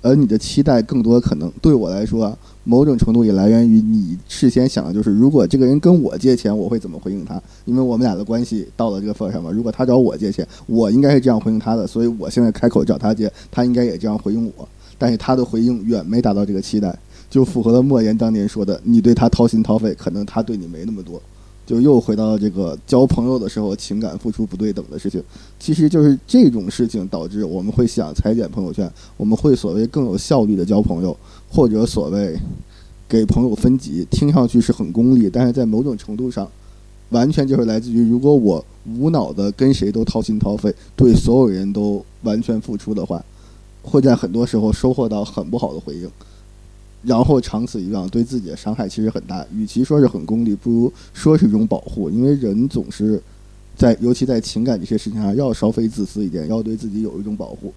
[0.01, 7.41] 而你的期待更多可能对我来说，某种程度也来源于你事先想的就是，如果这个人跟我借钱，我会怎么回应他？
[7.65, 9.49] 因为我们俩的关系到了这个份上嘛。
[9.51, 14.67] 如果他找我借钱，我应该是这样回应他的，所以我现在开口找他借，他应该也这样回应我。
[14.97, 16.97] 但是他的回应远没达到这个期待，
[17.29, 21.21] 就符合了莫言当年说的：“你对他掏心掏肺，可能他对你没那么多。”
[21.65, 25.23] 就又回到了这个交朋友的时候情感付出不对等的事情。
[25.59, 31.15] 其实就是这种事情导致我们会想裁剪朋友圈，我们会所谓更有效率的交朋友，
[31.49, 32.37] 或者所谓
[33.07, 36.49] 给朋友分级，听上去是很功利，但是在某种程度上，
[37.09, 38.63] 完全就是来自于如果我
[38.97, 43.23] 无脑的跟谁都掏心掏肺，对所有人都完全付出的话，
[43.81, 46.09] 会在很多时候收获到很不好的回应。
[47.03, 49.45] 然后长此以往，对自己的伤害其实很大。
[49.53, 53.21] 与其说是很功利，不如说是一种保护，因为人总是
[53.75, 57.73] 在，尤其在情感这些事情上，要稍微自私一点，要对自己有一种保护。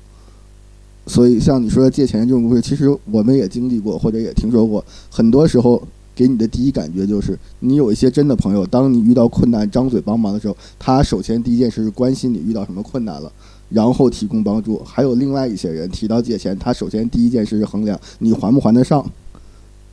[1.08, 4.84] 所以，像你说的借钱这种故事，其实我们也经历过，或者也听说过。
[5.10, 5.80] 很多时候，
[6.14, 13.32] 给你的第一感觉就是，你有一些真的朋友，当你遇到困难张嘴帮忙的时候，他首先第一件事是关心你遇到什么困难了。
[13.68, 19.04] 然后提供帮助，还有另外一些人提到借钱，他首先第一件事是衡量你还不还得上，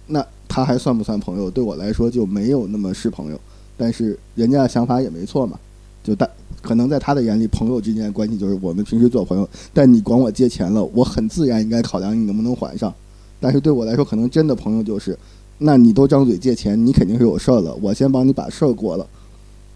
[0.08, 1.50] 那他还算不算朋友？
[1.50, 3.40] 对我来说就没有那么是朋友，
[3.76, 5.60] 但是人家的想法也没错嘛，
[6.04, 6.30] 就大
[6.62, 12.94] 可能在他的眼里，朋友之间的关系就是我们平时做朋友，但你管我借钱了，我很自然应该考量你能不能还上，
[13.40, 15.18] 但是对我来说，可能真的朋友就是，
[15.58, 19.08] 那你都张嘴借钱，你肯定是有事儿了，我先帮你把事儿过了，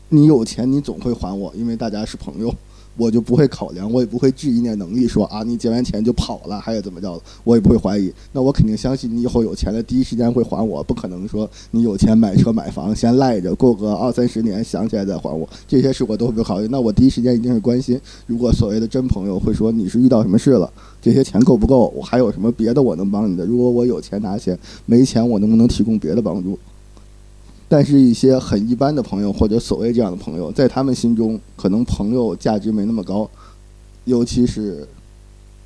[0.09, 2.53] 你有钱你总会还我，因为大家是朋友。
[2.97, 8.11] 我就不会考量，我也不会质疑你的能力，说啊，你借完钱就跑了，还是怎么着，我也不会怀疑。
[8.31, 16.67] 那我肯定相信你以后有钱了，第一时间会还我，不可能说你有钱买车买房先赖着，过个二三十年想起来再还我，这些事我都不考虑。
[16.69, 20.71] 那我第一时间一定是关心，如果所谓的真朋友会说你是遇到什么事了，
[21.01, 23.45] 这些钱够不够，我还有什么别的我能帮你的？
[23.45, 26.57] 如果我有钱拿钱，没钱我能不能提供别的帮助？
[27.69, 33.29] 但是，一些很一般的朋友，或者所谓这样的朋友，在他们心中，可能朋友价值没那么高，
[34.05, 34.87] 尤其是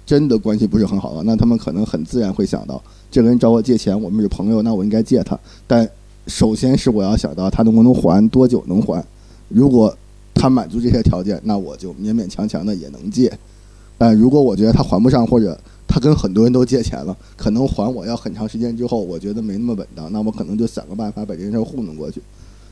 [0.06, 2.82] 真的关系不是很好的，那他们可能很自然会想到，
[3.12, 5.40] 这个人找我借钱，我们是朋友，那我应该借他。
[5.68, 5.88] 但
[6.26, 9.04] 首先是我要想到他能不能还，多久能还。
[9.48, 9.96] 如果
[10.34, 13.32] 他满足这些条件，那我就勉勉强强的也能借。
[14.02, 15.56] 但如果我觉得他还不上，或者
[15.88, 22.20] 他跟很多人都借钱了，可能还我要很长时间之后，我觉得没那么稳当，那我可能就想个办法把这件事糊弄过去。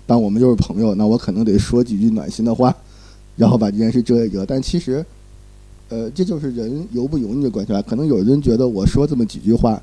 [0.08, 2.76] 但我们就是朋友，那我可能得说几句暖心的话，
[3.38, 4.44] 然后把这件事遮一遮。
[4.44, 5.06] 但其实，
[5.90, 7.80] 呃，这就是人油不油腻的关系吧。
[7.84, 9.80] 可能有人觉得我说这么几句话，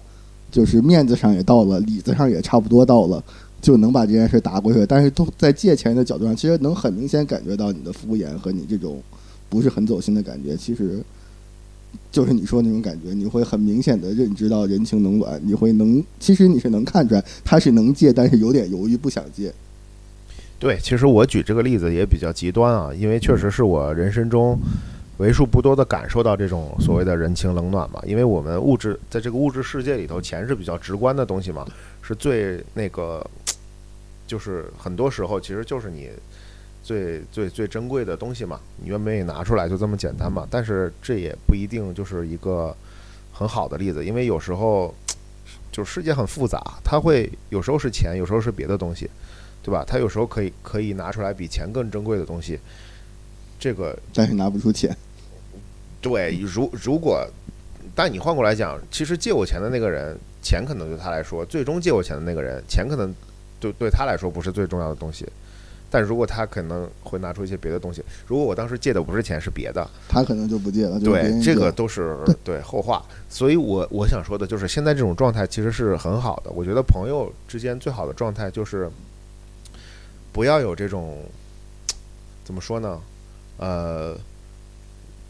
[0.51, 3.23] 就是面子上也到了，里子上也差不多到了，
[3.63, 4.85] 就能把这件事打过去。
[4.85, 9.01] 但是都在借钱的角度上，其实能很明显感觉到你的敷衍和你这种
[9.49, 10.57] 不是很走心的感觉。
[10.57, 11.01] 其实。
[12.11, 19.53] 就是你说那种感觉，你会很明显的认知到人情冷暖，你会能，其实你是能看出来他是能借，但是有点犹豫不想借。
[20.59, 24.59] 对，其实我举这个例子也比较极端啊，因为确实是我人生中
[25.19, 28.01] 为数不多的感受到这种所谓的人情冷暖嘛。
[28.07, 31.67] 因为我们物质在这个物质世界里头，钱是比较直观的东西嘛，
[32.01, 33.25] 是最那个，
[34.27, 36.09] 就是很多时候其实就是你
[36.87, 40.47] 最最最珍贵的东西嘛，你愿不愿意拿出来就这么简单嘛。
[40.49, 42.75] 但是这也不一定就是一个
[43.33, 44.95] 很好的例子，因为有时候
[45.73, 49.11] 就世界很复杂，它会有时候是钱，有时候是别的东西。
[49.63, 49.85] 对吧？
[49.85, 52.57] 他有时候可以可以拿出来比钱更珍贵的东西，
[53.59, 54.97] 这个但是拿不出钱。
[56.01, 57.27] 对，如如果，
[57.93, 63.13] 但你换过来讲，其实借我钱的那个人，钱可能对他来说，最终借我钱的那个人，钱可能
[63.59, 65.27] 对对他来说不是最重要的东西。
[65.91, 70.99] 但如果他可能会拿出一些别的东西，如果我当时借的不是钱，是别的，他可能就不借了。
[71.01, 73.05] 对，这个都是对后话。
[73.29, 76.51] 所以我我想说的就是，现在这种状态其实是很好的。
[76.51, 78.91] 我觉得朋友之间最好的状态就是。
[80.33, 81.25] 不要有这种
[82.45, 83.01] 怎么说呢？
[83.57, 84.15] 呃，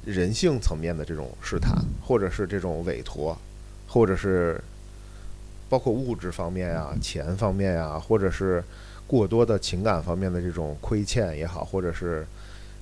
[0.04, 3.38] 人性层面的这种试探，或者是这种委托，
[3.86, 4.60] 或者是
[5.68, 8.64] 包括物质方面啊、钱方面啊，或者是
[9.06, 12.26] 过多的情感方面的这种亏欠也好，或者是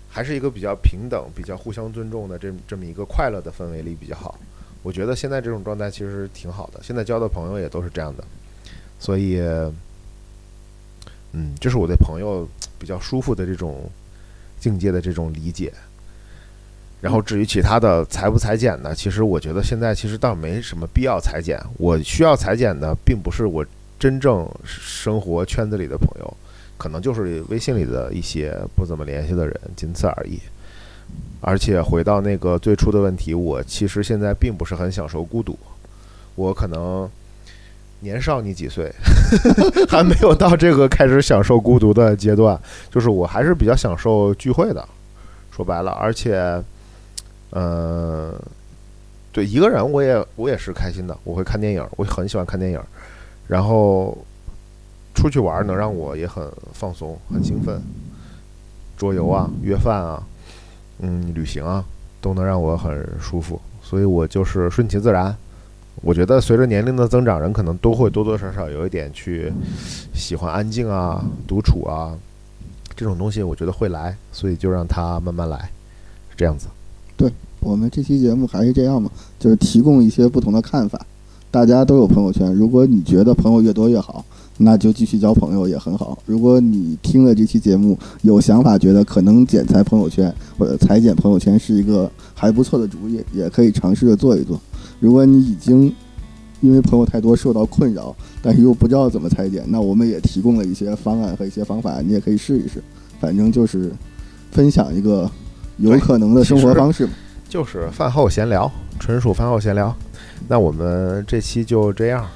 [0.09, 4.39] 还是一个比较平等、比较互相尊重的这这么一个快乐的氛围里比较好。
[4.83, 8.25] 我觉得现在这种状态其实挺好的，现在交的朋友也都是这样的，
[8.99, 9.41] 所以。
[11.37, 12.49] 嗯，这是我对朋友
[12.79, 13.91] 比较舒服的这种
[14.61, 15.72] 境界的这种理解。
[17.01, 18.95] 然后至于其他的裁不裁剪呢？
[18.95, 21.61] 其实我觉得现在其实倒没什么必要裁剪。
[21.77, 23.66] 我需要裁剪的，并不是我
[23.99, 26.36] 真正生活圈子里的朋友，
[26.76, 30.38] 可能就是微信里的一些不怎么联系的人，仅此而已。
[31.40, 35.59] 而且回到那个最初的问题，我其实现在并不是很享受孤独，
[36.34, 37.09] 我可能。
[38.01, 38.92] 年少你几岁，
[39.88, 42.61] 还没有到这个开始享受孤独的阶段。
[42.90, 44.86] 就是我还是比较享受聚会的，
[45.51, 46.62] 说白了，而且，
[47.53, 48.34] 嗯，
[49.32, 51.16] 对一个人我也我也是开心的。
[51.24, 52.80] 我会看电影，我很喜欢看电影，
[53.47, 54.16] 然后
[55.14, 57.80] 出去玩能让我也很放松、很兴奋。
[58.97, 60.22] 桌游啊，约饭啊，
[61.01, 61.84] 嗯，旅行啊，
[62.20, 63.61] 都能让我很舒服。
[63.82, 65.36] 所以我就是顺其自然。
[66.03, 69.53] 我觉得随着年龄的增长，人可能都会多多少少有一点去
[70.14, 72.16] 喜欢安静啊、独处啊
[72.97, 75.59] 这种东西，我觉得会来，所以就让他慢慢来，
[76.30, 76.66] 是这样子。
[77.16, 81.05] 对我们这期节目还是这样嘛，就是提供一些不同的看法。
[81.55, 84.24] 大家都有朋友圈，如果你觉得朋友越多越好，
[84.59, 86.18] 那就继续交朋友也很好。
[86.26, 94.61] 如果你听了这期节目有想法，觉得可能剪裁朋友圈或者裁剪朋友圈是一个还不错的主意，也可以尝试着做一做。
[94.98, 95.94] 如果你已经
[96.61, 102.82] 因为朋友太多受到困扰，但是又不知道怎么裁剪，那我们也提供了一些方案和一些方法，你也可以试一试。
[103.20, 103.92] 反正就是
[104.50, 105.30] 分享一个
[105.76, 107.09] 有可能的生活方式，
[107.48, 108.68] 就是饭后闲聊，
[109.05, 109.94] 纯属饭后闲聊。
[110.48, 112.26] 那我们这期就这样，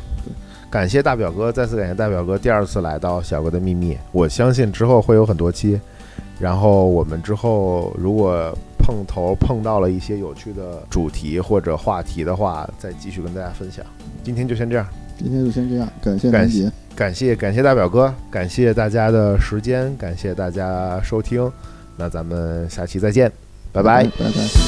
[0.68, 3.96] 感谢大表哥，再次感谢大表哥第二次来到小哥的秘密。
[4.12, 5.80] 我相信之后会有很多期，
[6.38, 8.54] 然后我们之后如果。
[8.80, 13.84] 碰头碰到了一些有趣的主题或者话题的话，再继续跟大家分享。
[14.24, 14.88] 今天就先这样，
[15.18, 15.86] 今天就先这样。
[16.00, 21.52] 感谢感谢感谢感谢大表哥，感谢大家的时间，感谢大家收听。
[21.98, 23.30] 那咱们下期再见，
[23.72, 24.67] 拜拜拜拜。